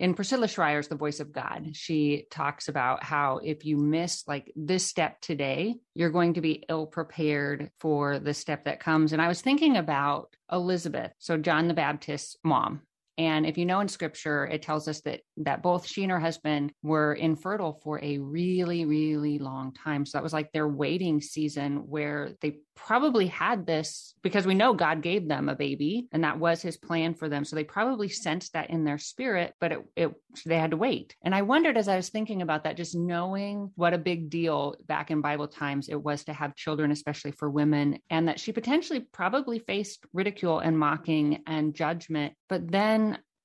in 0.00 0.14
Priscilla 0.14 0.48
Shirer's 0.48 0.88
The 0.88 0.96
Voice 0.96 1.20
of 1.20 1.32
God, 1.32 1.76
she 1.76 2.26
talks 2.28 2.66
about 2.66 3.04
how 3.04 3.38
if 3.38 3.64
you 3.64 3.76
miss 3.76 4.26
like 4.26 4.52
this 4.56 4.84
step 4.84 5.20
today, 5.20 5.76
you're 5.94 6.10
going 6.10 6.34
to 6.34 6.40
be 6.40 6.64
ill 6.68 6.86
prepared 6.86 7.70
for 7.78 8.18
the 8.18 8.34
step 8.34 8.64
that 8.64 8.80
comes. 8.80 9.12
And 9.12 9.22
I 9.22 9.28
was 9.28 9.40
thinking 9.40 9.76
about 9.76 10.34
Elizabeth, 10.50 11.12
so 11.20 11.36
John 11.36 11.68
the 11.68 11.74
Baptist's 11.74 12.36
mom. 12.42 12.82
And 13.18 13.46
if 13.46 13.56
you 13.56 13.66
know 13.66 13.80
in 13.80 13.88
scripture, 13.88 14.46
it 14.46 14.62
tells 14.62 14.88
us 14.88 15.00
that 15.02 15.20
that 15.38 15.62
both 15.62 15.86
she 15.86 16.02
and 16.02 16.12
her 16.12 16.20
husband 16.20 16.72
were 16.82 17.14
infertile 17.14 17.80
for 17.82 18.02
a 18.02 18.18
really, 18.18 18.84
really 18.84 19.38
long 19.38 19.72
time. 19.72 20.04
So 20.06 20.18
that 20.18 20.22
was 20.22 20.32
like 20.32 20.52
their 20.52 20.68
waiting 20.68 21.20
season 21.20 21.88
where 21.88 22.32
they 22.40 22.58
probably 22.74 23.28
had 23.28 23.66
this 23.66 24.14
because 24.22 24.46
we 24.46 24.54
know 24.54 24.74
God 24.74 25.02
gave 25.02 25.28
them 25.28 25.48
a 25.48 25.54
baby 25.54 26.08
and 26.12 26.24
that 26.24 26.38
was 26.38 26.60
his 26.60 26.76
plan 26.76 27.14
for 27.14 27.28
them. 27.28 27.44
So 27.44 27.56
they 27.56 27.64
probably 27.64 28.08
sensed 28.08 28.52
that 28.54 28.70
in 28.70 28.84
their 28.84 28.98
spirit, 28.98 29.54
but 29.60 29.72
it, 29.72 29.78
it 29.96 30.14
they 30.44 30.58
had 30.58 30.72
to 30.72 30.76
wait. 30.76 31.14
And 31.22 31.34
I 31.34 31.42
wondered 31.42 31.76
as 31.76 31.88
I 31.88 31.96
was 31.96 32.08
thinking 32.08 32.42
about 32.42 32.64
that, 32.64 32.76
just 32.76 32.96
knowing 32.96 33.70
what 33.76 33.94
a 33.94 33.98
big 33.98 34.30
deal 34.30 34.74
back 34.86 35.10
in 35.10 35.20
Bible 35.20 35.48
times 35.48 35.88
it 35.88 36.02
was 36.02 36.24
to 36.24 36.32
have 36.32 36.56
children, 36.56 36.90
especially 36.90 37.32
for 37.32 37.48
women, 37.48 37.98
and 38.10 38.28
that 38.28 38.40
she 38.40 38.52
potentially 38.52 39.00
probably 39.00 39.60
faced 39.60 40.04
ridicule 40.12 40.58
and 40.58 40.78
mocking 40.78 41.42
and 41.46 41.74
judgment. 41.74 42.34
But 42.48 42.70
then 42.70 43.03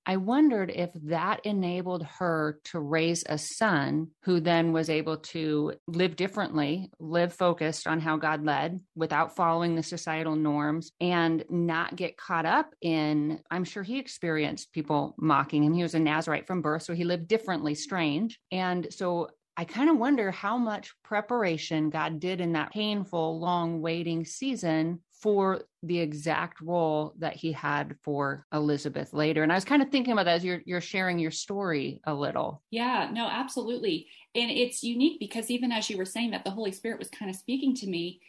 I 0.10 0.16
wondered 0.16 0.72
if 0.72 0.90
that 1.04 1.46
enabled 1.46 2.04
her 2.18 2.60
to 2.72 2.80
raise 2.80 3.24
a 3.30 3.38
son 3.38 4.08
who 4.24 4.40
then 4.40 4.74
was 4.74 4.90
able 4.90 5.18
to 5.18 5.74
live 5.86 6.16
differently, 6.16 6.90
live 7.00 7.32
focused 7.32 7.86
on 7.86 8.00
how 8.00 8.18
God 8.18 8.44
led 8.44 8.80
without 8.96 9.36
following 9.36 9.76
the 9.76 9.84
societal 9.84 10.36
norms 10.36 10.94
and 11.00 11.46
not 11.48 11.96
get 11.96 12.18
caught 12.18 12.48
up 12.48 12.74
in. 12.82 13.40
I'm 13.52 13.64
sure 13.64 13.84
he 13.84 14.00
experienced 14.00 14.74
people 14.74 15.14
mocking 15.20 15.64
him. 15.64 15.74
He 15.74 15.84
was 15.84 15.94
a 15.94 16.00
Nazarite 16.00 16.48
from 16.48 16.64
birth, 16.64 16.82
so 16.82 16.96
he 16.96 17.04
lived 17.04 17.28
differently, 17.28 17.76
strange. 17.76 18.40
And 18.52 18.92
so 18.92 19.30
I 19.60 19.66
kind 19.66 19.90
of 19.90 19.98
wonder 19.98 20.32
how 20.32 20.58
much 20.58 20.94
preparation 21.04 21.90
God 21.90 22.22
did 22.22 22.40
in 22.40 22.54
that 22.54 22.72
painful, 22.72 23.42
long 23.42 23.82
waiting 23.82 24.24
season 24.24 25.02
for 25.12 25.64
the 25.84 26.00
exact 26.00 26.62
role 26.62 27.14
that 27.18 27.36
he 27.36 27.52
had 27.52 27.98
for 28.02 28.46
Elizabeth 28.54 29.12
later. 29.12 29.44
And 29.44 29.52
I 29.52 29.56
was 29.56 29.66
kind 29.66 29.82
of 29.82 29.90
thinking 29.90 30.14
about 30.14 30.24
that 30.28 30.36
as 30.36 30.46
you're 30.46 30.62
you're 30.66 30.80
sharing 30.80 31.20
your 31.20 31.32
story 31.32 32.00
a 32.06 32.14
little. 32.14 32.64
Yeah, 32.72 33.10
no, 33.12 33.28
absolutely. 33.28 34.08
And 34.34 34.50
it's 34.50 34.82
unique 34.82 35.20
because 35.20 35.52
even 35.52 35.74
as 35.74 35.90
you 35.90 35.98
were 35.98 36.06
saying 36.06 36.32
that 36.32 36.46
the 36.46 36.52
Holy 36.52 36.72
Spirit 36.72 36.98
was 36.98 37.10
kind 37.10 37.30
of 37.30 37.36
speaking 37.36 37.76
to 37.76 37.88
me, 37.88 38.22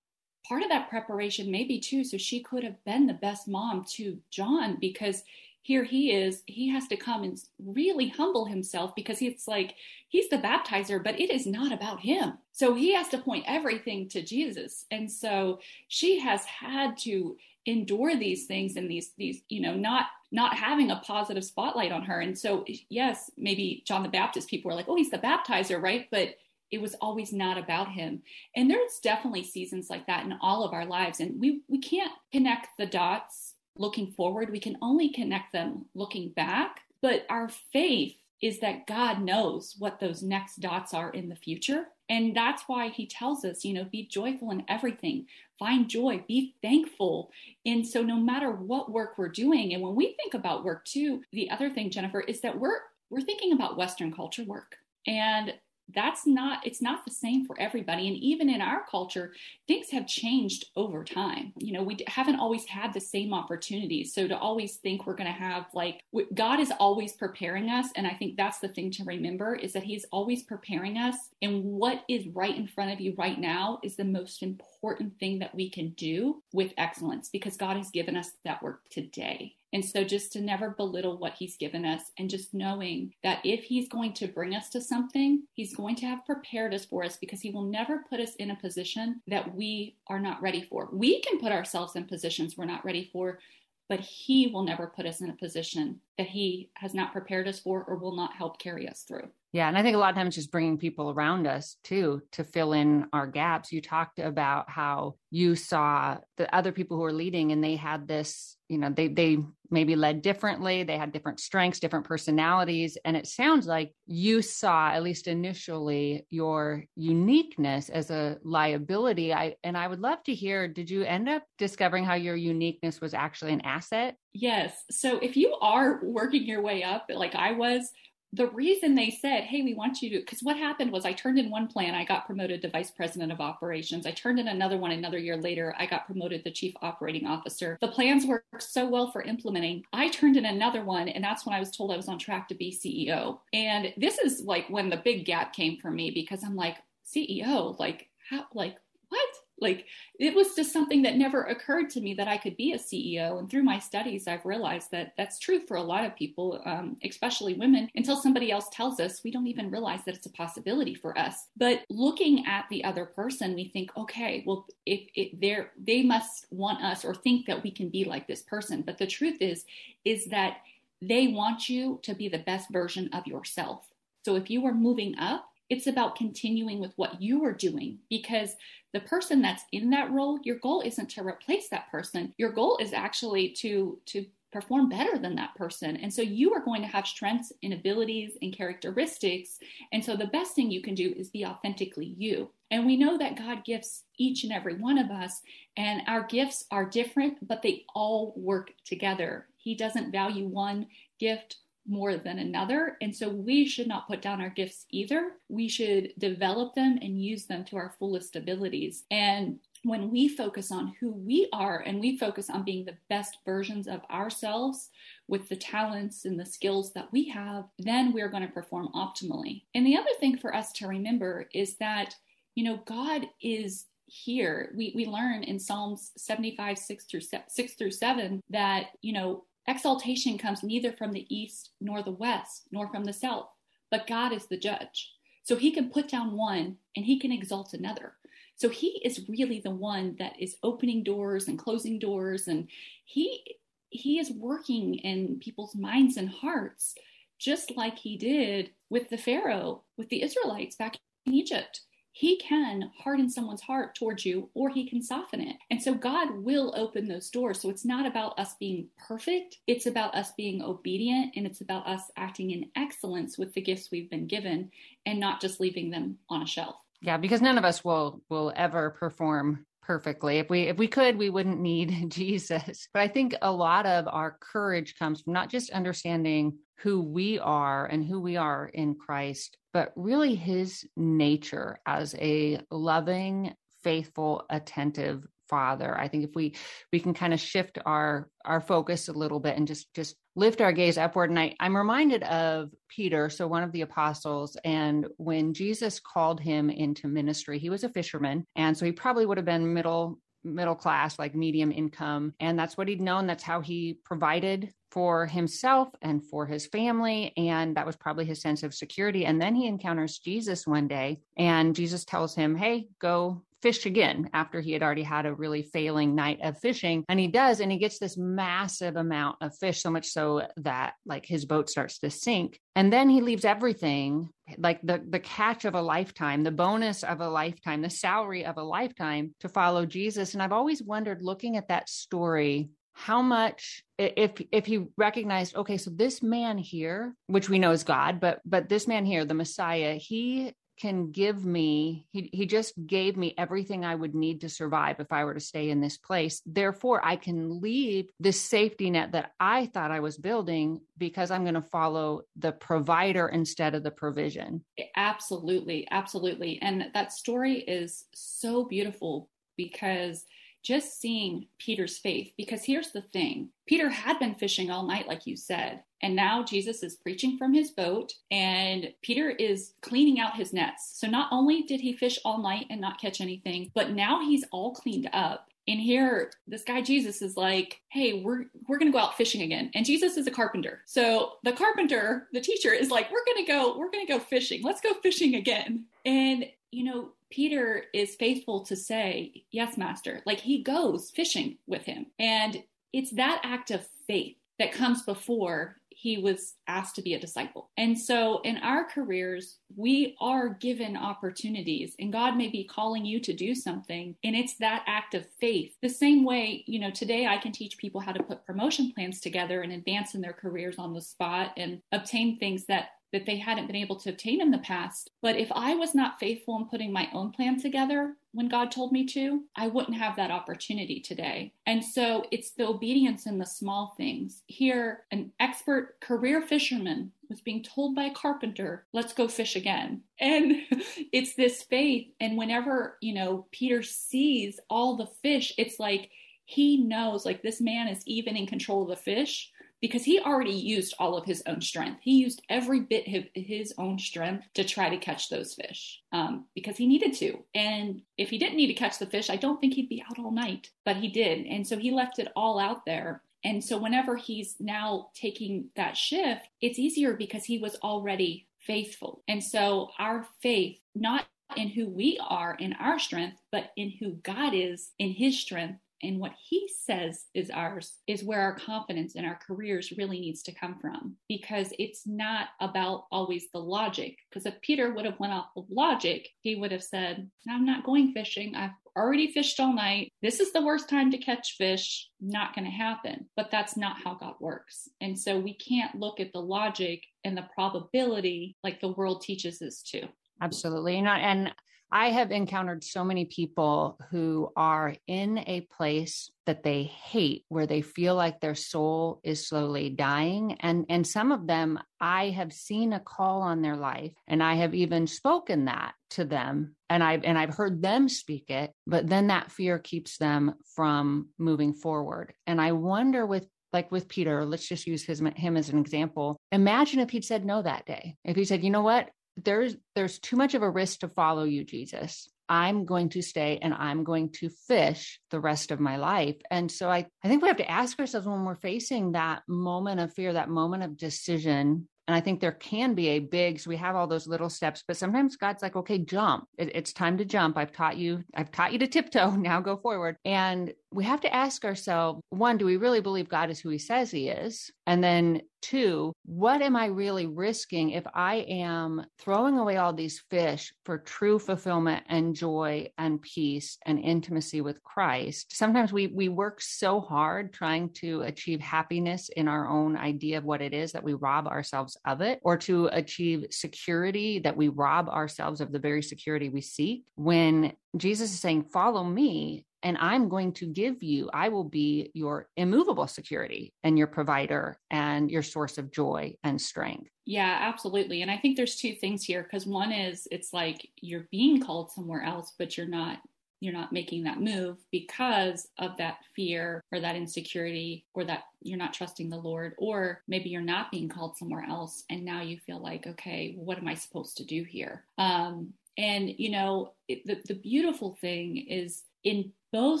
part 0.46 0.62
of 0.62 0.68
that 0.68 0.90
preparation 0.90 1.50
maybe 1.50 1.80
too 1.80 2.04
so 2.04 2.18
she 2.18 2.42
could 2.42 2.64
have 2.64 2.84
been 2.84 3.06
the 3.06 3.14
best 3.14 3.48
mom 3.48 3.82
to 3.94 4.18
John 4.30 4.76
because 4.78 5.22
here 5.66 5.82
he 5.82 6.12
is 6.12 6.44
he 6.46 6.68
has 6.68 6.86
to 6.86 6.96
come 6.96 7.24
and 7.24 7.36
really 7.58 8.06
humble 8.06 8.44
himself 8.44 8.94
because 8.94 9.20
it's 9.20 9.48
like 9.48 9.74
he's 10.06 10.28
the 10.28 10.38
baptizer 10.38 11.02
but 11.02 11.18
it 11.18 11.28
is 11.28 11.44
not 11.44 11.72
about 11.72 11.98
him. 11.98 12.34
So 12.52 12.74
he 12.74 12.94
has 12.94 13.08
to 13.08 13.18
point 13.18 13.46
everything 13.48 14.08
to 14.10 14.22
jesus. 14.22 14.86
And 14.92 15.10
so 15.10 15.58
she 15.88 16.20
has 16.20 16.44
had 16.44 16.96
to 16.98 17.36
endure 17.66 18.14
these 18.14 18.46
things 18.46 18.76
and 18.76 18.88
these 18.88 19.10
these 19.18 19.42
you 19.48 19.60
know 19.60 19.74
not 19.74 20.06
not 20.30 20.54
having 20.54 20.92
a 20.92 21.02
positive 21.04 21.44
spotlight 21.44 21.90
on 21.90 22.02
her. 22.02 22.20
And 22.20 22.38
so 22.38 22.64
yes 22.88 23.28
maybe 23.36 23.82
john 23.88 24.04
the 24.04 24.08
baptist 24.08 24.48
people 24.48 24.68
were 24.68 24.76
like 24.76 24.88
oh 24.88 24.94
he's 24.94 25.10
the 25.10 25.18
baptizer 25.18 25.82
right? 25.82 26.06
But 26.12 26.36
it 26.70 26.80
was 26.80 26.94
always 27.00 27.32
not 27.32 27.58
about 27.58 27.90
him. 27.90 28.22
And 28.54 28.70
there's 28.70 29.00
definitely 29.02 29.42
seasons 29.42 29.90
like 29.90 30.06
that 30.06 30.24
in 30.24 30.34
all 30.40 30.64
of 30.64 30.72
our 30.72 30.86
lives. 30.86 31.18
And 31.18 31.40
we 31.40 31.62
we 31.66 31.78
can't 31.78 32.12
connect 32.30 32.68
the 32.78 32.86
dots 32.86 33.55
looking 33.78 34.12
forward. 34.12 34.50
We 34.50 34.60
can 34.60 34.76
only 34.82 35.08
connect 35.08 35.52
them 35.52 35.86
looking 35.94 36.30
back. 36.30 36.80
But 37.02 37.26
our 37.28 37.48
faith 37.48 38.16
is 38.42 38.60
that 38.60 38.86
God 38.86 39.22
knows 39.22 39.76
what 39.78 40.00
those 40.00 40.22
next 40.22 40.60
dots 40.60 40.92
are 40.92 41.10
in 41.10 41.28
the 41.28 41.36
future. 41.36 41.86
And 42.08 42.36
that's 42.36 42.64
why 42.66 42.88
he 42.88 43.06
tells 43.06 43.44
us, 43.44 43.64
you 43.64 43.74
know, 43.74 43.84
be 43.84 44.06
joyful 44.06 44.50
in 44.50 44.64
everything, 44.68 45.26
find 45.58 45.88
joy, 45.88 46.24
be 46.28 46.54
thankful. 46.62 47.30
And 47.64 47.86
so, 47.86 48.02
no 48.02 48.16
matter 48.16 48.52
what 48.52 48.92
work 48.92 49.18
we're 49.18 49.28
doing, 49.28 49.74
and 49.74 49.82
when 49.82 49.94
we 49.94 50.14
think 50.14 50.34
about 50.34 50.64
work 50.64 50.84
too, 50.84 51.22
the 51.32 51.50
other 51.50 51.70
thing, 51.70 51.90
Jennifer, 51.90 52.20
is 52.20 52.40
that 52.42 52.58
we're 52.58 52.80
we're 53.10 53.22
thinking 53.22 53.52
about 53.52 53.76
Western 53.76 54.12
culture 54.12 54.44
work. 54.44 54.76
And 55.06 55.54
that's 55.94 56.26
not 56.26 56.66
it's 56.66 56.82
not 56.82 57.04
the 57.04 57.10
same 57.10 57.44
for 57.44 57.56
everybody. 57.58 58.08
And 58.08 58.16
even 58.16 58.50
in 58.50 58.60
our 58.60 58.84
culture 58.90 59.32
things 59.68 59.90
have 59.90 60.06
changed 60.06 60.66
over 60.76 61.04
time. 61.04 61.52
You 61.58 61.72
know 61.74 61.82
we 61.82 61.98
haven't 62.06 62.40
always 62.40 62.64
had 62.66 62.92
the 62.92 63.00
same 63.00 63.32
opportunities 63.32 64.12
so 64.12 64.26
to 64.26 64.36
always 64.36 64.76
think 64.76 65.06
we're 65.06 65.14
going 65.14 65.32
to 65.32 65.38
have 65.38 65.66
like 65.74 66.02
god 66.34 66.60
is 66.60 66.72
always 66.78 67.12
preparing 67.12 67.70
us. 67.70 67.88
And 67.96 68.06
i 68.06 68.14
think 68.14 68.36
that's 68.36 68.58
the 68.58 68.68
thing 68.68 68.90
to 68.92 69.04
remember 69.04 69.54
is 69.54 69.72
that 69.72 69.84
he's 69.84 70.06
always 70.12 70.42
preparing 70.42 70.96
us. 70.98 71.16
And 71.42 71.64
what 71.64 72.04
is 72.08 72.26
right 72.28 72.56
in 72.56 72.66
front 72.66 72.92
of 72.92 73.00
you 73.00 73.14
right 73.16 73.38
now 73.38 73.78
is 73.82 73.96
the 73.96 74.04
most 74.04 74.42
important 74.42 75.18
thing 75.18 75.38
that 75.40 75.54
we 75.54 75.70
can 75.70 75.90
do 75.90 76.42
with 76.52 76.72
excellence 76.76 77.28
because 77.28 77.56
god 77.56 77.76
has 77.76 77.90
given 77.90 78.16
us 78.16 78.32
that 78.44 78.62
work 78.62 78.80
today 78.90 79.54
and 79.76 79.84
so 79.84 80.04
just 80.04 80.32
to 80.32 80.40
never 80.40 80.70
belittle 80.70 81.18
what 81.18 81.34
he's 81.34 81.58
given 81.58 81.84
us 81.84 82.10
and 82.18 82.30
just 82.30 82.54
knowing 82.54 83.12
that 83.22 83.44
if 83.44 83.62
he's 83.62 83.90
going 83.90 84.14
to 84.14 84.26
bring 84.26 84.54
us 84.54 84.70
to 84.70 84.80
something, 84.80 85.42
he's 85.52 85.76
going 85.76 85.94
to 85.96 86.06
have 86.06 86.24
prepared 86.24 86.72
us 86.72 86.86
for 86.86 87.04
us 87.04 87.18
because 87.18 87.42
he 87.42 87.50
will 87.50 87.66
never 87.66 88.02
put 88.08 88.18
us 88.18 88.34
in 88.36 88.52
a 88.52 88.56
position 88.56 89.20
that 89.26 89.54
we 89.54 89.94
are 90.06 90.18
not 90.18 90.40
ready 90.40 90.66
for. 90.70 90.88
We 90.94 91.20
can 91.20 91.38
put 91.38 91.52
ourselves 91.52 91.94
in 91.94 92.04
positions 92.04 92.56
we're 92.56 92.64
not 92.64 92.86
ready 92.86 93.10
for, 93.12 93.38
but 93.86 94.00
he 94.00 94.46
will 94.46 94.64
never 94.64 94.86
put 94.86 95.04
us 95.04 95.20
in 95.20 95.28
a 95.28 95.36
position 95.36 96.00
that 96.18 96.28
he 96.28 96.70
has 96.74 96.94
not 96.94 97.12
prepared 97.12 97.46
us 97.46 97.58
for 97.58 97.84
or 97.84 97.96
will 97.96 98.16
not 98.16 98.34
help 98.34 98.58
carry 98.58 98.88
us 98.88 99.02
through. 99.02 99.28
Yeah. 99.52 99.68
And 99.68 99.78
I 99.78 99.82
think 99.82 99.96
a 99.96 99.98
lot 99.98 100.10
of 100.10 100.16
times 100.16 100.34
just 100.34 100.52
bringing 100.52 100.76
people 100.76 101.10
around 101.10 101.46
us 101.46 101.76
too 101.82 102.20
to 102.32 102.44
fill 102.44 102.74
in 102.74 103.06
our 103.12 103.26
gaps. 103.26 103.72
You 103.72 103.80
talked 103.80 104.18
about 104.18 104.68
how 104.68 105.14
you 105.30 105.56
saw 105.56 106.18
the 106.36 106.54
other 106.54 106.72
people 106.72 106.96
who 106.96 107.04
were 107.04 107.12
leading 107.12 107.52
and 107.52 107.64
they 107.64 107.76
had 107.76 108.06
this, 108.06 108.58
you 108.68 108.76
know, 108.76 108.90
they, 108.90 109.08
they 109.08 109.38
maybe 109.70 109.96
led 109.96 110.20
differently. 110.20 110.82
They 110.82 110.98
had 110.98 111.12
different 111.12 111.40
strengths, 111.40 111.80
different 111.80 112.04
personalities. 112.04 112.98
And 113.04 113.16
it 113.16 113.26
sounds 113.26 113.66
like 113.66 113.94
you 114.06 114.42
saw, 114.42 114.90
at 114.90 115.02
least 115.02 115.26
initially, 115.26 116.26
your 116.28 116.84
uniqueness 116.94 117.88
as 117.88 118.10
a 118.10 118.36
liability. 118.42 119.32
I, 119.32 119.56
and 119.64 119.76
I 119.76 119.88
would 119.88 120.00
love 120.00 120.22
to 120.24 120.34
hear, 120.34 120.68
did 120.68 120.90
you 120.90 121.02
end 121.02 121.28
up 121.28 121.44
discovering 121.56 122.04
how 122.04 122.14
your 122.14 122.36
uniqueness 122.36 123.00
was 123.00 123.14
actually 123.14 123.54
an 123.54 123.62
asset? 123.62 124.16
Yes. 124.38 124.84
So 124.90 125.18
if 125.18 125.34
you 125.34 125.54
are 125.62 126.00
working 126.02 126.44
your 126.44 126.60
way 126.60 126.82
up, 126.82 127.06
like 127.08 127.34
I 127.34 127.52
was, 127.52 127.90
the 128.34 128.48
reason 128.48 128.94
they 128.94 129.08
said, 129.08 129.44
hey, 129.44 129.62
we 129.62 129.72
want 129.72 130.02
you 130.02 130.10
to, 130.10 130.18
because 130.18 130.42
what 130.42 130.58
happened 130.58 130.92
was 130.92 131.06
I 131.06 131.14
turned 131.14 131.38
in 131.38 131.48
one 131.48 131.68
plan, 131.68 131.94
I 131.94 132.04
got 132.04 132.26
promoted 132.26 132.60
to 132.60 132.68
vice 132.68 132.90
president 132.90 133.32
of 133.32 133.40
operations. 133.40 134.04
I 134.04 134.10
turned 134.10 134.38
in 134.38 134.48
another 134.48 134.76
one 134.76 134.90
another 134.90 135.16
year 135.16 135.38
later, 135.38 135.74
I 135.78 135.86
got 135.86 136.04
promoted 136.04 136.44
to 136.44 136.50
chief 136.50 136.74
operating 136.82 137.26
officer. 137.26 137.78
The 137.80 137.88
plans 137.88 138.26
worked 138.26 138.62
so 138.62 138.86
well 138.86 139.10
for 139.10 139.22
implementing. 139.22 139.84
I 139.94 140.08
turned 140.08 140.36
in 140.36 140.44
another 140.44 140.84
one, 140.84 141.08
and 141.08 141.24
that's 141.24 141.46
when 141.46 141.54
I 141.54 141.60
was 141.60 141.70
told 141.70 141.90
I 141.90 141.96
was 141.96 142.08
on 142.08 142.18
track 142.18 142.46
to 142.48 142.54
be 142.54 142.76
CEO. 142.76 143.38
And 143.54 143.94
this 143.96 144.18
is 144.18 144.42
like 144.42 144.68
when 144.68 144.90
the 144.90 145.00
big 145.02 145.24
gap 145.24 145.54
came 145.54 145.78
for 145.78 145.90
me 145.90 146.10
because 146.10 146.44
I'm 146.44 146.56
like, 146.56 146.76
CEO, 147.06 147.78
like, 147.78 148.10
how, 148.28 148.44
like, 148.52 148.76
what? 149.08 149.28
Like 149.60 149.86
it 150.18 150.34
was 150.34 150.54
just 150.54 150.72
something 150.72 151.02
that 151.02 151.16
never 151.16 151.44
occurred 151.44 151.90
to 151.90 152.00
me 152.00 152.14
that 152.14 152.28
I 152.28 152.36
could 152.36 152.56
be 152.56 152.72
a 152.72 152.78
CEO. 152.78 153.38
And 153.38 153.50
through 153.50 153.62
my 153.62 153.78
studies, 153.78 154.28
I've 154.28 154.44
realized 154.44 154.90
that 154.90 155.14
that's 155.16 155.38
true 155.38 155.60
for 155.66 155.76
a 155.76 155.82
lot 155.82 156.04
of 156.04 156.14
people, 156.14 156.60
um, 156.64 156.96
especially 157.02 157.54
women. 157.54 157.88
Until 157.94 158.16
somebody 158.16 158.50
else 158.50 158.68
tells 158.70 159.00
us, 159.00 159.22
we 159.24 159.30
don't 159.30 159.46
even 159.46 159.70
realize 159.70 160.00
that 160.04 160.14
it's 160.14 160.26
a 160.26 160.30
possibility 160.30 160.94
for 160.94 161.18
us. 161.18 161.46
But 161.56 161.84
looking 161.88 162.44
at 162.46 162.66
the 162.70 162.84
other 162.84 163.06
person, 163.06 163.54
we 163.54 163.68
think, 163.68 163.96
okay, 163.96 164.44
well, 164.46 164.66
if, 164.84 165.08
if 165.14 165.38
they're 165.40 165.72
they 165.78 166.02
must 166.02 166.46
want 166.50 166.82
us 166.82 167.04
or 167.04 167.14
think 167.14 167.46
that 167.46 167.62
we 167.62 167.70
can 167.70 167.88
be 167.88 168.04
like 168.04 168.26
this 168.26 168.42
person. 168.42 168.82
But 168.82 168.98
the 168.98 169.06
truth 169.06 169.38
is, 169.40 169.64
is 170.04 170.26
that 170.26 170.58
they 171.02 171.28
want 171.28 171.68
you 171.68 172.00
to 172.02 172.14
be 172.14 172.28
the 172.28 172.38
best 172.38 172.70
version 172.70 173.10
of 173.12 173.26
yourself. 173.26 173.88
So 174.24 174.36
if 174.36 174.50
you 174.50 174.66
are 174.66 174.74
moving 174.74 175.16
up, 175.18 175.48
it's 175.68 175.86
about 175.86 176.16
continuing 176.16 176.78
with 176.80 176.92
what 176.96 177.20
you 177.20 177.44
are 177.44 177.52
doing 177.52 177.98
because 178.08 178.54
the 178.92 179.00
person 179.00 179.42
that's 179.42 179.64
in 179.72 179.90
that 179.90 180.10
role, 180.10 180.38
your 180.42 180.58
goal 180.58 180.80
isn't 180.80 181.10
to 181.10 181.26
replace 181.26 181.68
that 181.68 181.90
person. 181.90 182.32
Your 182.38 182.52
goal 182.52 182.78
is 182.80 182.92
actually 182.92 183.50
to 183.50 183.98
to 184.06 184.26
perform 184.52 184.88
better 184.88 185.18
than 185.18 185.34
that 185.34 185.54
person. 185.54 185.96
And 185.96 186.12
so 186.12 186.22
you 186.22 186.54
are 186.54 186.64
going 186.64 186.80
to 186.80 186.88
have 186.88 187.06
strengths 187.06 187.52
and 187.62 187.74
abilities 187.74 188.38
and 188.40 188.56
characteristics. 188.56 189.58
And 189.92 190.02
so 190.02 190.16
the 190.16 190.28
best 190.28 190.54
thing 190.54 190.70
you 190.70 190.80
can 190.80 190.94
do 190.94 191.12
is 191.14 191.28
be 191.28 191.44
authentically 191.44 192.14
you. 192.16 192.48
And 192.70 192.86
we 192.86 192.96
know 192.96 193.18
that 193.18 193.36
God 193.36 193.64
gifts 193.64 194.04
each 194.16 194.44
and 194.44 194.52
every 194.52 194.76
one 194.76 194.96
of 194.96 195.10
us, 195.10 195.42
and 195.76 196.00
our 196.08 196.24
gifts 196.26 196.64
are 196.70 196.84
different, 196.84 197.46
but 197.46 197.60
they 197.60 197.84
all 197.94 198.32
work 198.36 198.72
together. 198.84 199.46
He 199.58 199.74
doesn't 199.74 200.10
value 200.10 200.46
one 200.46 200.86
gift 201.18 201.56
more 201.88 202.16
than 202.16 202.38
another. 202.38 202.96
And 203.00 203.14
so 203.14 203.28
we 203.28 203.66
should 203.66 203.86
not 203.86 204.08
put 204.08 204.22
down 204.22 204.40
our 204.40 204.50
gifts 204.50 204.86
either. 204.90 205.32
We 205.48 205.68
should 205.68 206.12
develop 206.18 206.74
them 206.74 206.98
and 207.00 207.22
use 207.22 207.46
them 207.46 207.64
to 207.66 207.76
our 207.76 207.94
fullest 207.98 208.36
abilities. 208.36 209.04
And 209.10 209.58
when 209.84 210.10
we 210.10 210.28
focus 210.28 210.72
on 210.72 210.94
who 210.98 211.12
we 211.12 211.48
are 211.52 211.78
and 211.86 212.00
we 212.00 212.18
focus 212.18 212.50
on 212.50 212.64
being 212.64 212.84
the 212.84 212.96
best 213.08 213.38
versions 213.44 213.86
of 213.86 214.00
ourselves 214.10 214.90
with 215.28 215.48
the 215.48 215.56
talents 215.56 216.24
and 216.24 216.38
the 216.38 216.46
skills 216.46 216.92
that 216.94 217.12
we 217.12 217.28
have, 217.28 217.64
then 217.78 218.12
we're 218.12 218.30
going 218.30 218.46
to 218.46 218.52
perform 218.52 218.88
optimally. 218.94 219.62
And 219.74 219.86
the 219.86 219.96
other 219.96 220.10
thing 220.18 220.38
for 220.38 220.54
us 220.54 220.72
to 220.74 220.88
remember 220.88 221.48
is 221.54 221.76
that, 221.76 222.16
you 222.54 222.64
know, 222.64 222.80
God 222.86 223.26
is 223.40 223.86
here. 224.06 224.72
We, 224.76 224.92
we 224.94 225.06
learn 225.06 225.44
in 225.44 225.58
Psalms 225.58 226.12
75, 226.16 226.78
6 226.78 227.04
through 227.04 227.20
6 227.20 227.74
through 227.74 227.90
7 227.90 228.42
that, 228.50 228.86
you 229.02 229.12
know, 229.12 229.44
Exaltation 229.68 230.38
comes 230.38 230.62
neither 230.62 230.92
from 230.92 231.12
the 231.12 231.26
east 231.34 231.70
nor 231.80 232.02
the 232.02 232.10
west 232.10 232.68
nor 232.70 232.88
from 232.88 233.04
the 233.04 233.12
south, 233.12 233.48
but 233.90 234.06
God 234.06 234.32
is 234.32 234.46
the 234.46 234.56
judge. 234.56 235.12
So 235.42 235.56
he 235.56 235.70
can 235.70 235.90
put 235.90 236.08
down 236.08 236.36
one 236.36 236.76
and 236.96 237.04
he 237.04 237.18
can 237.18 237.32
exalt 237.32 237.72
another. 237.72 238.14
So 238.56 238.68
he 238.68 239.00
is 239.04 239.28
really 239.28 239.60
the 239.60 239.70
one 239.70 240.16
that 240.18 240.40
is 240.40 240.56
opening 240.62 241.02
doors 241.04 241.48
and 241.48 241.58
closing 241.58 241.98
doors 241.98 242.48
and 242.48 242.68
he 243.04 243.56
he 243.90 244.18
is 244.18 244.30
working 244.32 244.96
in 244.96 245.38
people's 245.38 245.76
minds 245.76 246.16
and 246.16 246.28
hearts 246.28 246.94
just 247.38 247.76
like 247.76 247.96
he 247.98 248.16
did 248.16 248.70
with 248.90 249.08
the 249.08 249.18
Pharaoh 249.18 249.82
with 249.96 250.08
the 250.08 250.22
Israelites 250.22 250.76
back 250.76 250.98
in 251.24 251.34
Egypt 251.34 251.82
he 252.18 252.38
can 252.38 252.90
harden 252.98 253.28
someone's 253.28 253.60
heart 253.60 253.94
towards 253.94 254.24
you 254.24 254.48
or 254.54 254.70
he 254.70 254.88
can 254.88 255.02
soften 255.02 255.38
it. 255.38 255.56
And 255.70 255.82
so 255.82 255.92
God 255.92 256.30
will 256.30 256.72
open 256.74 257.06
those 257.06 257.28
doors. 257.28 257.60
So 257.60 257.68
it's 257.68 257.84
not 257.84 258.06
about 258.06 258.38
us 258.38 258.54
being 258.58 258.88
perfect, 259.06 259.58
it's 259.66 259.84
about 259.84 260.14
us 260.14 260.32
being 260.32 260.62
obedient 260.62 261.34
and 261.36 261.46
it's 261.46 261.60
about 261.60 261.86
us 261.86 262.04
acting 262.16 262.52
in 262.52 262.70
excellence 262.74 263.36
with 263.36 263.52
the 263.52 263.60
gifts 263.60 263.90
we've 263.90 264.08
been 264.08 264.26
given 264.26 264.70
and 265.04 265.20
not 265.20 265.42
just 265.42 265.60
leaving 265.60 265.90
them 265.90 266.16
on 266.30 266.40
a 266.40 266.46
shelf. 266.46 266.76
Yeah, 267.02 267.18
because 267.18 267.42
none 267.42 267.58
of 267.58 267.66
us 267.66 267.84
will 267.84 268.22
will 268.30 268.50
ever 268.56 268.96
perform 268.98 269.66
perfectly. 269.82 270.38
If 270.38 270.48
we 270.48 270.68
if 270.68 270.78
we 270.78 270.88
could, 270.88 271.18
we 271.18 271.28
wouldn't 271.28 271.60
need 271.60 272.06
Jesus. 272.08 272.88
But 272.94 273.02
I 273.02 273.08
think 273.08 273.34
a 273.42 273.52
lot 273.52 273.84
of 273.84 274.08
our 274.08 274.38
courage 274.40 274.94
comes 274.98 275.20
from 275.20 275.34
not 275.34 275.50
just 275.50 275.68
understanding 275.68 276.56
who 276.78 277.00
we 277.02 277.38
are 277.38 277.86
and 277.86 278.04
who 278.04 278.20
we 278.20 278.36
are 278.36 278.66
in 278.66 278.94
Christ, 278.94 279.56
but 279.72 279.92
really 279.96 280.34
his 280.34 280.86
nature 280.96 281.78
as 281.86 282.14
a 282.18 282.60
loving, 282.70 283.54
faithful, 283.82 284.44
attentive 284.50 285.26
father. 285.48 285.96
I 285.96 286.08
think 286.08 286.24
if 286.24 286.30
we 286.34 286.56
we 286.92 287.00
can 287.00 287.14
kind 287.14 287.32
of 287.32 287.40
shift 287.40 287.78
our 287.86 288.28
our 288.44 288.60
focus 288.60 289.08
a 289.08 289.12
little 289.12 289.40
bit 289.40 289.56
and 289.56 289.66
just 289.66 289.92
just 289.94 290.16
lift 290.34 290.60
our 290.60 290.72
gaze 290.72 290.98
upward. 290.98 291.30
And 291.30 291.38
I, 291.38 291.54
I'm 291.60 291.76
reminded 291.76 292.22
of 292.24 292.70
Peter, 292.88 293.30
so 293.30 293.46
one 293.46 293.62
of 293.62 293.72
the 293.72 293.80
apostles, 293.80 294.56
and 294.64 295.06
when 295.16 295.54
Jesus 295.54 295.98
called 295.98 296.40
him 296.40 296.68
into 296.68 297.08
ministry, 297.08 297.58
he 297.58 297.70
was 297.70 297.84
a 297.84 297.88
fisherman. 297.88 298.44
And 298.54 298.76
so 298.76 298.84
he 298.84 298.92
probably 298.92 299.24
would 299.24 299.38
have 299.38 299.46
been 299.46 299.72
middle 299.72 300.18
middle 300.46 300.74
class, 300.74 301.18
like 301.18 301.34
medium 301.34 301.72
income. 301.72 302.32
And 302.40 302.58
that's 302.58 302.76
what 302.76 302.88
he'd 302.88 303.00
known. 303.00 303.26
That's 303.26 303.42
how 303.42 303.60
he 303.60 303.98
provided 304.04 304.72
for 304.90 305.26
himself 305.26 305.88
and 306.00 306.24
for 306.24 306.46
his 306.46 306.66
family. 306.66 307.32
And 307.36 307.76
that 307.76 307.86
was 307.86 307.96
probably 307.96 308.24
his 308.24 308.40
sense 308.40 308.62
of 308.62 308.74
security. 308.74 309.26
And 309.26 309.40
then 309.40 309.54
he 309.54 309.66
encounters 309.66 310.18
Jesus 310.18 310.66
one 310.66 310.88
day, 310.88 311.20
and 311.36 311.74
Jesus 311.74 312.04
tells 312.04 312.34
him, 312.34 312.56
Hey, 312.56 312.88
go 313.00 313.42
fish 313.62 313.86
again 313.86 314.30
after 314.32 314.60
he 314.60 314.72
had 314.72 314.82
already 314.82 315.02
had 315.02 315.26
a 315.26 315.34
really 315.34 315.62
failing 315.62 316.14
night 316.14 316.40
of 316.42 316.58
fishing. 316.58 317.04
And 317.08 317.18
he 317.18 317.28
does 317.28 317.60
and 317.60 317.70
he 317.70 317.78
gets 317.78 317.98
this 317.98 318.16
massive 318.16 318.96
amount 318.96 319.36
of 319.40 319.56
fish 319.56 319.82
so 319.82 319.90
much 319.90 320.06
so 320.06 320.46
that 320.58 320.94
like 321.04 321.26
his 321.26 321.44
boat 321.44 321.70
starts 321.70 321.98
to 322.00 322.10
sink. 322.10 322.58
And 322.74 322.92
then 322.92 323.08
he 323.08 323.20
leaves 323.20 323.44
everything 323.44 324.28
like 324.58 324.80
the 324.82 325.02
the 325.08 325.18
catch 325.18 325.64
of 325.64 325.74
a 325.74 325.82
lifetime 325.82 326.44
the 326.44 326.52
bonus 326.52 327.02
of 327.02 327.20
a 327.20 327.28
lifetime 327.28 327.82
the 327.82 327.90
salary 327.90 328.44
of 328.44 328.58
a 328.58 328.62
lifetime 328.62 329.34
to 329.40 329.48
follow 329.48 329.86
Jesus. 329.86 330.34
And 330.34 330.42
I've 330.42 330.52
always 330.52 330.82
wondered 330.82 331.22
looking 331.22 331.56
at 331.56 331.68
that 331.68 331.88
story 331.88 332.70
how 332.98 333.20
much 333.20 333.84
if 333.98 334.40
if 334.50 334.64
he 334.64 334.86
recognized 334.96 335.54
okay 335.54 335.76
so 335.76 335.90
this 335.90 336.22
man 336.22 336.56
here 336.56 337.14
which 337.26 337.46
we 337.46 337.58
know 337.58 337.70
is 337.70 337.84
god 337.84 338.18
but 338.20 338.40
but 338.46 338.70
this 338.70 338.88
man 338.88 339.04
here 339.04 339.26
the 339.26 339.34
messiah 339.34 339.96
he 339.96 340.54
can 340.78 341.10
give 341.10 341.44
me 341.44 342.06
he 342.10 342.30
he 342.32 342.46
just 342.46 342.74
gave 342.86 343.16
me 343.16 343.34
everything 343.38 343.84
I 343.84 343.94
would 343.94 344.14
need 344.14 344.42
to 344.42 344.48
survive 344.48 345.00
if 345.00 345.12
I 345.12 345.24
were 345.24 345.34
to 345.34 345.40
stay 345.40 345.70
in 345.70 345.80
this 345.80 345.96
place. 345.96 346.42
Therefore, 346.44 347.04
I 347.04 347.16
can 347.16 347.60
leave 347.60 348.10
this 348.20 348.40
safety 348.40 348.90
net 348.90 349.12
that 349.12 349.32
I 349.40 349.66
thought 349.66 349.90
I 349.90 350.00
was 350.00 350.18
building 350.18 350.80
because 350.98 351.30
I'm 351.30 351.42
going 351.42 351.54
to 351.54 351.62
follow 351.62 352.22
the 352.36 352.52
provider 352.52 353.28
instead 353.28 353.74
of 353.74 353.82
the 353.82 353.90
provision. 353.90 354.64
Absolutely, 354.96 355.86
absolutely. 355.90 356.60
And 356.62 356.86
that 356.94 357.12
story 357.12 357.60
is 357.60 358.04
so 358.14 358.64
beautiful 358.64 359.30
because 359.56 360.24
just 360.66 361.00
seeing 361.00 361.46
Peter's 361.58 361.96
faith. 361.96 362.32
Because 362.36 362.64
here's 362.64 362.90
the 362.90 363.02
thing 363.02 363.50
Peter 363.66 363.88
had 363.88 364.18
been 364.18 364.34
fishing 364.34 364.70
all 364.70 364.84
night, 364.84 365.06
like 365.06 365.26
you 365.26 365.36
said. 365.36 365.82
And 366.02 366.16
now 366.16 366.42
Jesus 366.42 366.82
is 366.82 366.96
preaching 366.96 367.38
from 367.38 367.54
his 367.54 367.70
boat, 367.70 368.12
and 368.30 368.92
Peter 369.00 369.30
is 369.30 369.74
cleaning 369.80 370.18
out 370.20 370.36
his 370.36 370.52
nets. 370.52 370.92
So 370.94 371.06
not 371.06 371.28
only 371.30 371.62
did 371.62 371.80
he 371.80 371.92
fish 371.92 372.18
all 372.24 372.42
night 372.42 372.66
and 372.68 372.80
not 372.80 373.00
catch 373.00 373.20
anything, 373.20 373.70
but 373.74 373.92
now 373.92 374.20
he's 374.20 374.44
all 374.50 374.74
cleaned 374.74 375.08
up. 375.12 375.48
And 375.68 375.80
here, 375.80 376.30
this 376.46 376.62
guy 376.62 376.80
Jesus 376.80 377.22
is 377.22 377.36
like, 377.36 377.80
"Hey, 377.88 378.22
we're 378.22 378.46
we're 378.68 378.78
gonna 378.78 378.92
go 378.92 378.98
out 378.98 379.16
fishing 379.16 379.42
again." 379.42 379.70
And 379.74 379.86
Jesus 379.86 380.16
is 380.16 380.26
a 380.26 380.30
carpenter, 380.30 380.82
so 380.86 381.38
the 381.42 381.52
carpenter, 381.52 382.28
the 382.32 382.40
teacher, 382.40 382.72
is 382.72 382.90
like, 382.90 383.10
"We're 383.10 383.24
gonna 383.24 383.46
go, 383.46 383.76
we're 383.76 383.90
gonna 383.90 384.06
go 384.06 384.20
fishing. 384.20 384.62
Let's 384.62 384.80
go 384.80 384.94
fishing 384.94 385.34
again." 385.34 385.86
And 386.04 386.46
you 386.70 386.84
know, 386.84 387.12
Peter 387.30 387.84
is 387.92 388.14
faithful 388.16 388.64
to 388.64 388.76
say, 388.76 389.44
Yes, 389.50 389.76
master. 389.76 390.22
Like 390.26 390.40
he 390.40 390.62
goes 390.62 391.10
fishing 391.10 391.58
with 391.66 391.82
him. 391.82 392.06
And 392.18 392.62
it's 392.92 393.12
that 393.12 393.40
act 393.44 393.70
of 393.70 393.86
faith 394.06 394.36
that 394.58 394.72
comes 394.72 395.02
before 395.02 395.76
he 395.90 396.18
was 396.18 396.54
asked 396.66 396.94
to 396.94 397.02
be 397.02 397.14
a 397.14 397.18
disciple. 397.18 397.70
And 397.78 397.98
so 397.98 398.40
in 398.42 398.58
our 398.58 398.84
careers, 398.84 399.58
we 399.74 400.14
are 400.20 400.50
given 400.50 400.94
opportunities, 400.94 401.94
and 401.98 402.12
God 402.12 402.36
may 402.36 402.48
be 402.48 402.64
calling 402.64 403.06
you 403.06 403.18
to 403.20 403.32
do 403.32 403.54
something. 403.54 404.14
And 404.22 404.36
it's 404.36 404.56
that 404.58 404.84
act 404.86 405.14
of 405.14 405.26
faith. 405.40 405.74
The 405.80 405.88
same 405.88 406.24
way, 406.24 406.64
you 406.66 406.80
know, 406.80 406.90
today 406.90 407.26
I 407.26 407.38
can 407.38 407.50
teach 407.50 407.78
people 407.78 408.02
how 408.02 408.12
to 408.12 408.22
put 408.22 408.44
promotion 408.44 408.92
plans 408.94 409.20
together 409.20 409.62
and 409.62 409.72
advance 409.72 410.14
in 410.14 410.20
their 410.20 410.34
careers 410.34 410.76
on 410.78 410.92
the 410.92 411.00
spot 411.00 411.52
and 411.56 411.80
obtain 411.92 412.38
things 412.38 412.66
that 412.66 412.90
that 413.12 413.26
they 413.26 413.36
hadn't 413.36 413.66
been 413.66 413.76
able 413.76 413.96
to 413.96 414.10
obtain 414.10 414.40
in 414.40 414.50
the 414.50 414.58
past. 414.58 415.10
But 415.22 415.36
if 415.36 415.50
I 415.52 415.74
was 415.74 415.94
not 415.94 416.18
faithful 416.18 416.56
in 416.56 416.66
putting 416.66 416.92
my 416.92 417.08
own 417.12 417.32
plan 417.32 417.60
together 417.60 418.14
when 418.32 418.48
God 418.48 418.70
told 418.70 418.92
me 418.92 419.06
to, 419.06 419.44
I 419.56 419.68
wouldn't 419.68 419.96
have 419.96 420.16
that 420.16 420.30
opportunity 420.30 421.00
today. 421.00 421.52
And 421.66 421.82
so 421.82 422.24
it's 422.30 422.50
the 422.50 422.66
obedience 422.66 423.26
in 423.26 423.38
the 423.38 423.46
small 423.46 423.94
things. 423.96 424.42
Here, 424.46 425.04
an 425.10 425.32
expert 425.40 426.00
career 426.00 426.42
fisherman 426.42 427.12
was 427.28 427.40
being 427.40 427.62
told 427.62 427.94
by 427.94 428.04
a 428.04 428.14
carpenter, 428.14 428.84
let's 428.92 429.12
go 429.12 429.28
fish 429.28 429.56
again. 429.56 430.02
And 430.20 430.56
it's 431.12 431.34
this 431.34 431.62
faith. 431.62 432.08
And 432.20 432.36
whenever, 432.36 432.98
you 433.00 433.14
know, 433.14 433.46
Peter 433.52 433.82
sees 433.82 434.60
all 434.68 434.96
the 434.96 435.08
fish, 435.22 435.54
it's 435.56 435.80
like, 435.80 436.10
he 436.48 436.76
knows 436.76 437.26
like 437.26 437.42
this 437.42 437.60
man 437.60 437.88
is 437.88 438.02
even 438.06 438.36
in 438.36 438.46
control 438.46 438.82
of 438.82 438.88
the 438.88 438.96
fish 438.96 439.50
because 439.86 440.04
he 440.04 440.18
already 440.18 440.50
used 440.50 440.94
all 440.98 441.16
of 441.16 441.24
his 441.24 441.44
own 441.46 441.60
strength. 441.60 442.00
He 442.02 442.16
used 442.16 442.42
every 442.48 442.80
bit 442.80 443.06
of 443.06 443.24
his 443.34 443.72
own 443.78 444.00
strength 444.00 444.48
to 444.54 444.64
try 444.64 444.90
to 444.90 444.96
catch 444.96 445.28
those 445.28 445.54
fish 445.54 446.02
um, 446.10 446.46
because 446.56 446.76
he 446.76 446.88
needed 446.88 447.14
to. 447.14 447.38
And 447.54 448.02
if 448.18 448.28
he 448.28 448.36
didn't 448.36 448.56
need 448.56 448.66
to 448.66 448.74
catch 448.74 448.98
the 448.98 449.06
fish, 449.06 449.30
I 449.30 449.36
don't 449.36 449.60
think 449.60 449.74
he'd 449.74 449.88
be 449.88 450.02
out 450.10 450.18
all 450.18 450.32
night, 450.32 450.70
but 450.84 450.96
he 450.96 451.06
did. 451.06 451.46
And 451.46 451.64
so 451.64 451.78
he 451.78 451.92
left 451.92 452.18
it 452.18 452.32
all 452.34 452.58
out 452.58 452.84
there. 452.84 453.22
And 453.44 453.62
so 453.62 453.78
whenever 453.78 454.16
he's 454.16 454.56
now 454.58 455.10
taking 455.14 455.66
that 455.76 455.96
shift, 455.96 456.48
it's 456.60 456.80
easier 456.80 457.14
because 457.14 457.44
he 457.44 457.58
was 457.58 457.76
already 457.76 458.48
faithful. 458.58 459.22
And 459.28 459.40
so 459.42 459.90
our 460.00 460.26
faith, 460.42 460.80
not 460.96 461.26
in 461.56 461.68
who 461.68 461.88
we 461.88 462.18
are 462.28 462.56
in 462.58 462.72
our 462.72 462.98
strength, 462.98 463.40
but 463.52 463.70
in 463.76 463.92
who 464.00 464.14
God 464.14 464.52
is 464.52 464.90
in 464.98 465.10
his 465.10 465.38
strength 465.38 465.78
and 466.02 466.18
what 466.18 466.32
he 466.48 466.68
says 466.84 467.24
is 467.34 467.50
ours 467.50 467.94
is 468.06 468.24
where 468.24 468.40
our 468.40 468.54
confidence 468.54 469.14
in 469.14 469.24
our 469.24 469.38
careers 469.46 469.92
really 469.96 470.20
needs 470.20 470.42
to 470.44 470.54
come 470.54 470.78
from. 470.80 471.16
Because 471.28 471.72
it's 471.78 472.06
not 472.06 472.48
about 472.60 473.04
always 473.10 473.46
the 473.52 473.60
logic. 473.60 474.16
Because 474.28 474.46
if 474.46 474.60
peter 474.60 474.92
would 474.92 475.04
have 475.04 475.18
went 475.18 475.32
off 475.32 475.46
of 475.56 475.64
logic 475.70 476.28
he 476.42 476.56
would 476.56 476.72
have 476.72 476.82
said 476.82 477.28
i'm 477.48 477.64
not 477.64 477.84
going 477.84 478.12
fishing. 478.12 478.54
I've 478.54 478.70
already 478.96 479.30
fished 479.30 479.60
all 479.60 479.74
night. 479.74 480.12
This 480.22 480.40
is 480.40 480.52
the 480.52 480.64
worst 480.64 480.88
time 480.88 481.10
to 481.10 481.18
catch 481.18 481.56
fish. 481.58 482.08
Not 482.20 482.54
going 482.54 482.64
to 482.64 482.70
happen. 482.70 483.28
But 483.36 483.50
that's 483.50 483.76
not 483.76 483.98
how 484.02 484.14
god 484.14 484.34
works. 484.40 484.88
And 485.00 485.18
so 485.18 485.38
we 485.38 485.54
can't 485.54 485.94
look 486.00 486.18
at 486.18 486.32
the 486.32 486.40
logic 486.40 487.02
and 487.24 487.36
the 487.36 487.48
probability 487.54 488.56
like 488.64 488.80
the 488.80 488.92
world 488.92 489.22
teaches 489.22 489.60
us 489.60 489.82
to. 489.90 490.08
Absolutely. 490.40 491.00
Not 491.00 491.20
and 491.20 491.52
I 491.90 492.10
have 492.10 492.32
encountered 492.32 492.82
so 492.82 493.04
many 493.04 493.26
people 493.26 493.98
who 494.10 494.50
are 494.56 494.94
in 495.06 495.38
a 495.46 495.66
place 495.76 496.30
that 496.46 496.62
they 496.62 496.84
hate 496.84 497.44
where 497.48 497.66
they 497.66 497.82
feel 497.82 498.14
like 498.14 498.40
their 498.40 498.54
soul 498.54 499.20
is 499.22 499.46
slowly 499.46 499.90
dying 499.90 500.56
and 500.60 500.86
and 500.88 501.06
some 501.06 501.32
of 501.32 501.46
them 501.46 501.78
I 502.00 502.30
have 502.30 502.52
seen 502.52 502.92
a 502.92 503.00
call 503.00 503.42
on 503.42 503.62
their 503.62 503.76
life 503.76 504.12
and 504.26 504.42
I 504.42 504.54
have 504.54 504.74
even 504.74 505.06
spoken 505.06 505.66
that 505.66 505.94
to 506.10 506.24
them 506.24 506.76
and 506.88 507.02
I've 507.02 507.24
and 507.24 507.38
I've 507.38 507.54
heard 507.54 507.82
them 507.82 508.08
speak 508.08 508.50
it 508.50 508.72
but 508.86 509.08
then 509.08 509.28
that 509.28 509.52
fear 509.52 509.78
keeps 509.78 510.18
them 510.18 510.54
from 510.74 511.28
moving 511.38 511.72
forward 511.72 512.32
and 512.46 512.60
I 512.60 512.72
wonder 512.72 513.26
with 513.26 513.46
like 513.72 513.90
with 513.92 514.08
Peter, 514.08 514.44
let's 514.44 514.66
just 514.66 514.86
use 514.86 515.04
his, 515.04 515.20
him 515.20 515.56
as 515.56 515.68
an 515.68 515.78
example. 515.78 516.38
Imagine 516.50 517.00
if 517.00 517.10
he'd 517.10 517.24
said 517.24 517.44
no 517.44 517.60
that 517.60 517.84
day. 517.84 518.16
If 518.24 518.34
he 518.34 518.44
said, 518.44 518.64
you 518.64 518.70
know 518.70 518.80
what, 518.80 519.10
there's 519.36 519.76
there's 519.94 520.18
too 520.18 520.36
much 520.36 520.54
of 520.54 520.62
a 520.62 520.70
risk 520.70 521.00
to 521.00 521.08
follow 521.08 521.44
you 521.44 521.64
jesus 521.64 522.28
i'm 522.48 522.84
going 522.84 523.08
to 523.08 523.22
stay 523.22 523.58
and 523.60 523.74
i'm 523.74 524.04
going 524.04 524.30
to 524.30 524.48
fish 524.68 525.20
the 525.30 525.40
rest 525.40 525.70
of 525.70 525.80
my 525.80 525.96
life 525.96 526.36
and 526.50 526.70
so 526.70 526.88
i 526.88 527.06
i 527.22 527.28
think 527.28 527.42
we 527.42 527.48
have 527.48 527.56
to 527.56 527.70
ask 527.70 527.98
ourselves 527.98 528.26
when 528.26 528.44
we're 528.44 528.54
facing 528.54 529.12
that 529.12 529.42
moment 529.48 530.00
of 530.00 530.12
fear 530.12 530.32
that 530.32 530.48
moment 530.48 530.82
of 530.82 530.96
decision 530.96 531.88
and 532.08 532.14
I 532.14 532.20
think 532.20 532.40
there 532.40 532.52
can 532.52 532.94
be 532.94 533.08
a 533.08 533.18
big, 533.18 533.58
so 533.58 533.68
we 533.68 533.76
have 533.78 533.96
all 533.96 534.06
those 534.06 534.28
little 534.28 534.48
steps, 534.48 534.84
but 534.86 534.96
sometimes 534.96 535.36
God's 535.36 535.62
like, 535.62 535.74
okay, 535.74 535.98
jump. 535.98 536.46
It, 536.56 536.70
it's 536.74 536.92
time 536.92 537.18
to 537.18 537.24
jump. 537.24 537.56
I've 537.56 537.72
taught 537.72 537.96
you, 537.96 538.22
I've 538.32 538.52
taught 538.52 538.72
you 538.72 538.78
to 538.78 538.86
tiptoe. 538.86 539.30
Now 539.46 539.60
go 539.60 539.76
forward. 539.76 540.16
And 540.24 540.72
we 540.92 541.04
have 541.04 541.20
to 541.22 541.34
ask 541.34 541.64
ourselves 541.64 542.20
one, 542.30 542.58
do 542.58 542.64
we 542.64 542.76
really 542.76 543.00
believe 543.00 543.28
God 543.28 543.50
is 543.50 543.60
who 543.60 543.68
he 543.68 543.78
says 543.78 544.10
he 544.10 544.28
is? 544.28 544.70
And 544.86 545.02
then 545.02 545.42
two, 545.60 546.12
what 546.24 546.62
am 546.62 546.76
I 546.76 546.86
really 546.86 547.26
risking 547.26 547.90
if 547.90 548.04
I 548.14 548.36
am 548.48 549.04
throwing 549.18 549.58
away 549.58 549.78
all 549.78 549.92
these 549.92 550.22
fish 550.30 550.72
for 550.84 550.98
true 550.98 551.40
fulfillment 551.40 552.04
and 552.08 552.36
joy 552.36 552.88
and 552.98 553.20
peace 553.20 553.78
and 553.84 553.98
intimacy 553.98 554.60
with 554.60 554.82
Christ? 554.84 555.56
Sometimes 555.56 555.92
we 555.92 556.06
we 556.06 556.28
work 556.28 556.60
so 556.60 557.00
hard 557.00 557.52
trying 557.52 557.90
to 557.94 558.22
achieve 558.22 558.60
happiness 558.60 559.28
in 559.28 559.48
our 559.48 559.68
own 559.68 559.96
idea 559.96 560.38
of 560.38 560.44
what 560.44 560.62
it 560.62 560.72
is 560.72 560.92
that 560.92 561.04
we 561.04 561.14
rob 561.14 561.48
ourselves 561.48 561.96
of 562.06 562.20
it, 562.20 562.38
or 562.42 562.56
to 562.58 562.88
achieve 562.92 563.46
security 563.50 564.38
that 564.38 564.56
we 564.56 564.68
rob 564.68 565.08
ourselves 565.08 565.60
of 565.60 565.72
the 565.72 565.80
very 565.80 566.02
security 566.02 566.48
we 566.48 566.60
seek 566.60 567.02
when 567.16 567.72
Jesus 567.96 568.32
is 568.32 568.40
saying, 568.40 568.64
Follow 568.64 569.02
me, 569.02 569.65
and 569.82 569.96
I'm 570.00 570.28
going 570.28 570.52
to 570.54 570.66
give 570.66 571.02
you, 571.02 571.30
I 571.32 571.48
will 571.48 571.64
be 571.64 572.10
your 572.14 572.48
immovable 572.56 573.06
security 573.06 573.72
and 573.84 573.98
your 573.98 574.06
provider 574.06 574.78
and 574.90 575.30
your 575.30 575.42
source 575.42 575.78
of 575.78 575.92
joy 575.92 576.34
and 576.44 576.60
strength. 576.60 577.10
Yeah, 577.24 577.58
absolutely. 577.60 578.22
And 578.22 578.30
I 578.30 578.38
think 578.38 578.56
there's 578.56 578.76
two 578.76 578.94
things 578.94 579.24
here 579.24 579.42
because 579.42 579.66
one 579.66 579.92
is 579.92 580.28
it's 580.30 580.52
like 580.52 580.88
you're 581.00 581.28
being 581.30 581.60
called 581.62 581.90
somewhere 581.90 582.22
else, 582.22 582.54
but 582.58 582.76
you're 582.76 582.86
not 582.86 583.18
you're 583.60 583.72
not 583.72 583.92
making 583.92 584.22
that 584.24 584.38
move 584.38 584.76
because 584.92 585.66
of 585.78 585.96
that 585.96 586.18
fear 586.34 586.82
or 586.92 587.00
that 587.00 587.16
insecurity 587.16 588.04
or 588.12 588.22
that 588.22 588.42
you're 588.60 588.78
not 588.78 588.92
trusting 588.92 589.30
the 589.30 589.36
Lord, 589.36 589.74
or 589.78 590.22
maybe 590.28 590.50
you're 590.50 590.60
not 590.60 590.90
being 590.90 591.08
called 591.08 591.38
somewhere 591.38 591.64
else 591.66 592.04
and 592.10 592.24
now 592.24 592.42
you 592.42 592.58
feel 592.58 592.82
like, 592.82 593.06
okay, 593.06 593.54
what 593.56 593.78
am 593.78 593.88
I 593.88 593.94
supposed 593.94 594.36
to 594.36 594.44
do 594.44 594.62
here? 594.62 595.04
Um, 595.16 595.72
and 595.96 596.28
you 596.38 596.50
know, 596.50 596.92
it, 597.08 597.24
the 597.24 597.40
the 597.46 597.58
beautiful 597.58 598.16
thing 598.20 598.58
is 598.68 599.02
in 599.24 599.52
both 599.76 600.00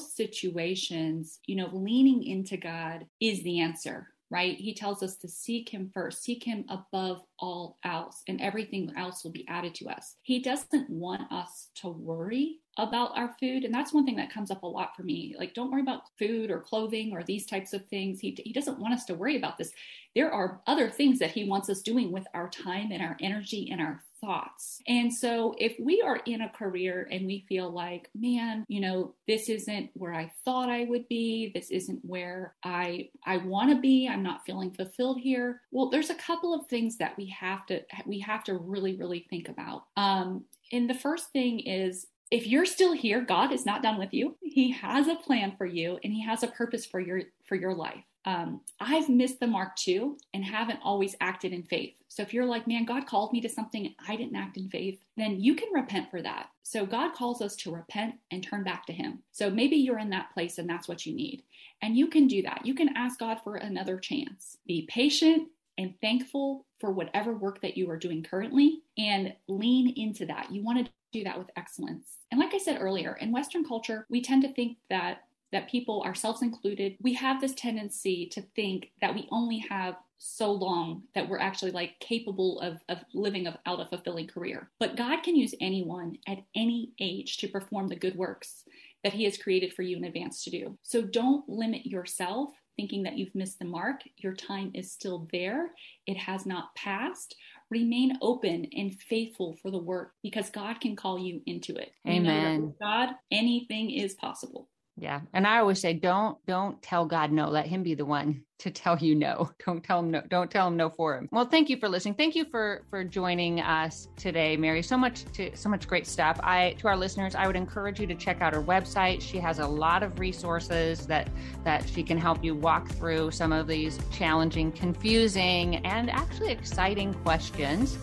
situations, 0.00 1.38
you 1.44 1.54
know, 1.54 1.68
leaning 1.70 2.24
into 2.24 2.56
God 2.56 3.04
is 3.20 3.42
the 3.42 3.60
answer, 3.60 4.08
right? 4.30 4.56
He 4.56 4.72
tells 4.72 5.02
us 5.02 5.16
to 5.16 5.28
seek 5.28 5.68
Him 5.68 5.90
first, 5.92 6.24
seek 6.24 6.42
Him 6.42 6.64
above 6.70 7.20
all 7.38 7.76
else, 7.84 8.22
and 8.26 8.40
everything 8.40 8.90
else 8.96 9.22
will 9.22 9.32
be 9.32 9.46
added 9.48 9.74
to 9.74 9.90
us. 9.90 10.16
He 10.22 10.38
doesn't 10.40 10.88
want 10.88 11.30
us 11.30 11.68
to 11.82 11.88
worry 11.88 12.60
about 12.78 13.18
our 13.18 13.36
food. 13.38 13.64
And 13.64 13.74
that's 13.74 13.92
one 13.92 14.06
thing 14.06 14.16
that 14.16 14.32
comes 14.32 14.50
up 14.50 14.62
a 14.62 14.66
lot 14.66 14.96
for 14.96 15.02
me. 15.02 15.36
Like, 15.38 15.52
don't 15.52 15.70
worry 15.70 15.82
about 15.82 16.08
food 16.18 16.50
or 16.50 16.60
clothing 16.60 17.12
or 17.12 17.22
these 17.22 17.44
types 17.44 17.74
of 17.74 17.84
things. 17.88 18.18
He, 18.18 18.34
he 18.42 18.54
doesn't 18.54 18.78
want 18.78 18.94
us 18.94 19.04
to 19.06 19.14
worry 19.14 19.36
about 19.36 19.58
this. 19.58 19.72
There 20.14 20.32
are 20.32 20.62
other 20.66 20.88
things 20.88 21.18
that 21.18 21.32
He 21.32 21.44
wants 21.44 21.68
us 21.68 21.82
doing 21.82 22.12
with 22.12 22.26
our 22.32 22.48
time 22.48 22.92
and 22.92 23.02
our 23.02 23.18
energy 23.20 23.68
and 23.70 23.82
our 23.82 24.02
thoughts. 24.20 24.80
And 24.86 25.12
so 25.12 25.54
if 25.58 25.76
we 25.80 26.02
are 26.02 26.20
in 26.26 26.42
a 26.42 26.48
career 26.48 27.08
and 27.10 27.26
we 27.26 27.44
feel 27.48 27.70
like, 27.70 28.08
man, 28.14 28.64
you 28.68 28.80
know, 28.80 29.14
this 29.26 29.48
isn't 29.48 29.90
where 29.94 30.14
I 30.14 30.32
thought 30.44 30.68
I 30.68 30.84
would 30.84 31.08
be, 31.08 31.52
this 31.54 31.70
isn't 31.70 32.00
where 32.02 32.54
I 32.64 33.10
I 33.24 33.38
want 33.38 33.70
to 33.70 33.80
be, 33.80 34.08
I'm 34.08 34.22
not 34.22 34.44
feeling 34.44 34.72
fulfilled 34.72 35.20
here. 35.20 35.62
Well, 35.70 35.90
there's 35.90 36.10
a 36.10 36.14
couple 36.14 36.54
of 36.54 36.66
things 36.66 36.98
that 36.98 37.16
we 37.16 37.26
have 37.38 37.66
to 37.66 37.82
we 38.06 38.20
have 38.20 38.44
to 38.44 38.54
really 38.54 38.96
really 38.96 39.26
think 39.30 39.48
about. 39.48 39.84
Um 39.96 40.44
and 40.72 40.88
the 40.90 40.94
first 40.94 41.30
thing 41.30 41.60
is 41.60 42.06
if 42.30 42.46
you're 42.46 42.66
still 42.66 42.92
here, 42.92 43.20
God 43.20 43.52
is 43.52 43.64
not 43.64 43.82
done 43.82 43.98
with 43.98 44.12
you. 44.12 44.36
He 44.42 44.72
has 44.72 45.06
a 45.06 45.14
plan 45.14 45.54
for 45.56 45.66
you 45.66 45.98
and 46.02 46.12
he 46.12 46.24
has 46.24 46.42
a 46.42 46.48
purpose 46.48 46.84
for 46.84 47.00
your 47.00 47.22
for 47.48 47.54
your 47.54 47.74
life. 47.74 48.04
Um, 48.26 48.60
I've 48.80 49.08
missed 49.08 49.38
the 49.38 49.46
mark 49.46 49.76
too 49.76 50.18
and 50.34 50.44
haven't 50.44 50.80
always 50.82 51.14
acted 51.20 51.52
in 51.52 51.62
faith. 51.62 51.94
So 52.08 52.22
if 52.22 52.34
you're 52.34 52.44
like, 52.44 52.66
man, 52.66 52.84
God 52.84 53.06
called 53.06 53.32
me 53.32 53.40
to 53.42 53.48
something 53.48 53.94
I 54.08 54.16
didn't 54.16 54.36
act 54.36 54.56
in 54.56 54.68
faith, 54.68 54.98
then 55.16 55.40
you 55.40 55.54
can 55.54 55.72
repent 55.72 56.10
for 56.10 56.20
that. 56.22 56.48
So 56.62 56.84
God 56.84 57.14
calls 57.14 57.40
us 57.40 57.54
to 57.56 57.72
repent 57.72 58.16
and 58.32 58.42
turn 58.42 58.64
back 58.64 58.84
to 58.86 58.92
Him. 58.92 59.22
So 59.30 59.48
maybe 59.48 59.76
you're 59.76 60.00
in 60.00 60.10
that 60.10 60.32
place 60.34 60.58
and 60.58 60.68
that's 60.68 60.88
what 60.88 61.06
you 61.06 61.14
need. 61.14 61.44
And 61.82 61.96
you 61.96 62.08
can 62.08 62.26
do 62.26 62.42
that. 62.42 62.64
You 62.64 62.74
can 62.74 62.96
ask 62.96 63.20
God 63.20 63.38
for 63.44 63.56
another 63.56 63.98
chance. 63.98 64.56
Be 64.66 64.88
patient 64.90 65.48
and 65.78 65.94
thankful 66.00 66.64
for 66.80 66.90
whatever 66.90 67.32
work 67.34 67.60
that 67.60 67.76
you 67.76 67.90
are 67.90 67.98
doing 67.98 68.22
currently 68.22 68.82
and 68.98 69.34
lean 69.46 69.92
into 69.96 70.26
that. 70.26 70.50
You 70.50 70.64
want 70.64 70.84
to 70.84 70.92
do 71.12 71.22
that 71.24 71.38
with 71.38 71.50
excellence. 71.56 72.16
And 72.30 72.40
like 72.40 72.54
I 72.54 72.58
said 72.58 72.80
earlier, 72.80 73.16
in 73.20 73.30
Western 73.30 73.64
culture, 73.64 74.06
we 74.08 74.20
tend 74.20 74.42
to 74.42 74.52
think 74.52 74.78
that 74.90 75.25
that 75.52 75.70
people, 75.70 76.02
ourselves 76.02 76.42
included, 76.42 76.96
we 77.00 77.14
have 77.14 77.40
this 77.40 77.54
tendency 77.54 78.26
to 78.32 78.42
think 78.54 78.90
that 79.00 79.14
we 79.14 79.28
only 79.30 79.58
have 79.58 79.96
so 80.18 80.50
long 80.50 81.02
that 81.14 81.28
we're 81.28 81.38
actually 81.38 81.70
like 81.70 81.98
capable 82.00 82.60
of, 82.60 82.80
of 82.88 82.98
living 83.14 83.46
out 83.46 83.80
a 83.80 83.86
fulfilling 83.86 84.26
career. 84.26 84.70
But 84.80 84.96
God 84.96 85.22
can 85.22 85.36
use 85.36 85.54
anyone 85.60 86.16
at 86.26 86.38
any 86.54 86.92
age 87.00 87.36
to 87.38 87.48
perform 87.48 87.88
the 87.88 87.96
good 87.96 88.16
works 88.16 88.64
that 89.04 89.12
He 89.12 89.24
has 89.24 89.38
created 89.38 89.72
for 89.72 89.82
you 89.82 89.96
in 89.96 90.04
advance 90.04 90.42
to 90.44 90.50
do. 90.50 90.78
So 90.82 91.02
don't 91.02 91.48
limit 91.48 91.86
yourself 91.86 92.50
thinking 92.76 93.02
that 93.04 93.16
you've 93.16 93.34
missed 93.34 93.58
the 93.58 93.64
mark. 93.64 94.02
Your 94.18 94.34
time 94.34 94.70
is 94.74 94.92
still 94.92 95.28
there, 95.32 95.70
it 96.06 96.16
has 96.16 96.46
not 96.46 96.74
passed. 96.74 97.34
Remain 97.70 98.16
open 98.22 98.66
and 98.76 98.94
faithful 98.94 99.56
for 99.60 99.70
the 99.70 99.78
work 99.78 100.12
because 100.22 100.50
God 100.50 100.80
can 100.80 100.94
call 100.94 101.18
you 101.18 101.40
into 101.46 101.74
it. 101.74 101.92
Amen. 102.06 102.74
God, 102.80 103.10
anything 103.32 103.90
is 103.90 104.14
possible. 104.14 104.68
Yeah. 104.98 105.20
And 105.34 105.46
I 105.46 105.58
always 105.58 105.80
say, 105.80 105.92
don't, 105.92 106.38
don't 106.46 106.80
tell 106.80 107.04
God 107.04 107.30
no. 107.30 107.50
Let 107.50 107.66
him 107.66 107.82
be 107.82 107.94
the 107.94 108.06
one 108.06 108.42
to 108.58 108.70
tell 108.70 108.96
you 108.98 109.14
no. 109.14 109.50
Don't 109.66 109.84
tell 109.84 110.00
him 110.00 110.10
no. 110.10 110.22
Don't 110.22 110.50
tell 110.50 110.68
him 110.68 110.78
no 110.78 110.88
for 110.88 111.14
him. 111.14 111.28
Well, 111.30 111.44
thank 111.44 111.68
you 111.68 111.76
for 111.76 111.90
listening. 111.90 112.14
Thank 112.14 112.34
you 112.34 112.46
for, 112.46 112.84
for 112.88 113.04
joining 113.04 113.60
us 113.60 114.08
today, 114.16 114.56
Mary. 114.56 114.82
So 114.82 114.96
much 114.96 115.24
to, 115.34 115.54
so 115.54 115.68
much 115.68 115.86
great 115.86 116.06
stuff. 116.06 116.40
I, 116.42 116.74
to 116.78 116.88
our 116.88 116.96
listeners, 116.96 117.34
I 117.34 117.46
would 117.46 117.56
encourage 117.56 118.00
you 118.00 118.06
to 118.06 118.14
check 118.14 118.40
out 118.40 118.54
her 118.54 118.62
website. 118.62 119.20
She 119.20 119.38
has 119.38 119.58
a 119.58 119.66
lot 119.66 120.02
of 120.02 120.18
resources 120.18 121.06
that, 121.06 121.28
that 121.64 121.86
she 121.86 122.02
can 122.02 122.16
help 122.16 122.42
you 122.42 122.54
walk 122.54 122.88
through 122.88 123.32
some 123.32 123.52
of 123.52 123.66
these 123.66 123.98
challenging, 124.10 124.72
confusing, 124.72 125.76
and 125.84 126.08
actually 126.08 126.50
exciting 126.50 127.12
questions. 127.12 127.98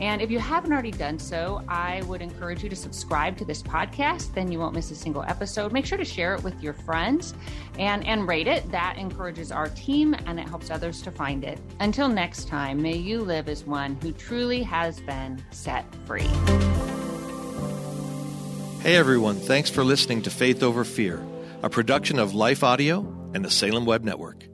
And 0.00 0.20
if 0.20 0.30
you 0.30 0.38
haven't 0.38 0.72
already 0.72 0.90
done 0.90 1.18
so, 1.18 1.62
I 1.68 2.02
would 2.02 2.20
encourage 2.20 2.62
you 2.62 2.68
to 2.68 2.76
subscribe 2.76 3.36
to 3.38 3.44
this 3.44 3.62
podcast. 3.62 4.34
Then 4.34 4.50
you 4.50 4.58
won't 4.58 4.74
miss 4.74 4.90
a 4.90 4.94
single 4.94 5.22
episode. 5.22 5.72
Make 5.72 5.86
sure 5.86 5.98
to 5.98 6.04
share 6.04 6.34
it 6.34 6.42
with 6.42 6.60
your 6.62 6.72
friends 6.72 7.34
and, 7.78 8.06
and 8.06 8.26
rate 8.26 8.46
it. 8.46 8.70
That 8.70 8.96
encourages 8.98 9.52
our 9.52 9.68
team 9.70 10.14
and 10.26 10.40
it 10.40 10.48
helps 10.48 10.70
others 10.70 11.00
to 11.02 11.10
find 11.10 11.44
it. 11.44 11.58
Until 11.80 12.08
next 12.08 12.48
time, 12.48 12.82
may 12.82 12.96
you 12.96 13.20
live 13.20 13.48
as 13.48 13.64
one 13.64 13.96
who 14.02 14.12
truly 14.12 14.62
has 14.62 15.00
been 15.00 15.42
set 15.50 15.84
free. 16.06 16.28
Hey 18.80 18.96
everyone, 18.96 19.36
thanks 19.36 19.70
for 19.70 19.82
listening 19.82 20.20
to 20.22 20.30
Faith 20.30 20.62
Over 20.62 20.84
Fear, 20.84 21.24
a 21.62 21.70
production 21.70 22.18
of 22.18 22.34
Life 22.34 22.62
Audio 22.62 22.98
and 23.32 23.42
the 23.42 23.50
Salem 23.50 23.86
Web 23.86 24.04
Network. 24.04 24.44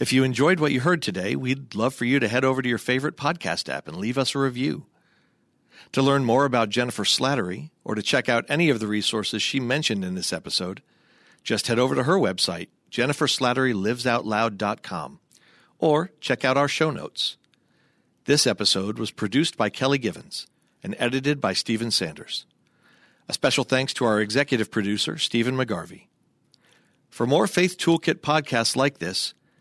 If 0.00 0.12
you 0.14 0.24
enjoyed 0.24 0.60
what 0.60 0.72
you 0.72 0.80
heard 0.80 1.02
today, 1.02 1.36
we'd 1.36 1.74
love 1.74 1.94
for 1.94 2.06
you 2.06 2.18
to 2.20 2.28
head 2.28 2.42
over 2.42 2.62
to 2.62 2.68
your 2.68 2.78
favorite 2.78 3.18
podcast 3.18 3.68
app 3.68 3.86
and 3.86 3.98
leave 3.98 4.16
us 4.16 4.34
a 4.34 4.38
review. 4.38 4.86
To 5.92 6.00
learn 6.00 6.24
more 6.24 6.46
about 6.46 6.70
Jennifer 6.70 7.04
Slattery 7.04 7.68
or 7.84 7.94
to 7.94 8.02
check 8.02 8.26
out 8.26 8.46
any 8.48 8.70
of 8.70 8.80
the 8.80 8.86
resources 8.86 9.42
she 9.42 9.60
mentioned 9.60 10.02
in 10.02 10.14
this 10.14 10.32
episode, 10.32 10.80
just 11.44 11.66
head 11.66 11.78
over 11.78 11.94
to 11.94 12.04
her 12.04 12.14
website, 12.14 12.68
jenniferslatterylivesoutloud.com, 12.90 15.20
or 15.78 16.10
check 16.18 16.46
out 16.46 16.56
our 16.56 16.68
show 16.68 16.90
notes. 16.90 17.36
This 18.24 18.46
episode 18.46 18.98
was 18.98 19.10
produced 19.10 19.58
by 19.58 19.68
Kelly 19.68 19.98
Givens 19.98 20.46
and 20.82 20.96
edited 20.98 21.42
by 21.42 21.52
Stephen 21.52 21.90
Sanders. 21.90 22.46
A 23.28 23.34
special 23.34 23.64
thanks 23.64 23.92
to 23.94 24.04
our 24.06 24.18
executive 24.18 24.70
producer, 24.70 25.18
Stephen 25.18 25.56
McGarvey. 25.56 26.06
For 27.10 27.26
more 27.26 27.46
Faith 27.46 27.76
Toolkit 27.76 28.20
podcasts 28.20 28.76
like 28.76 28.96
this, 28.96 29.34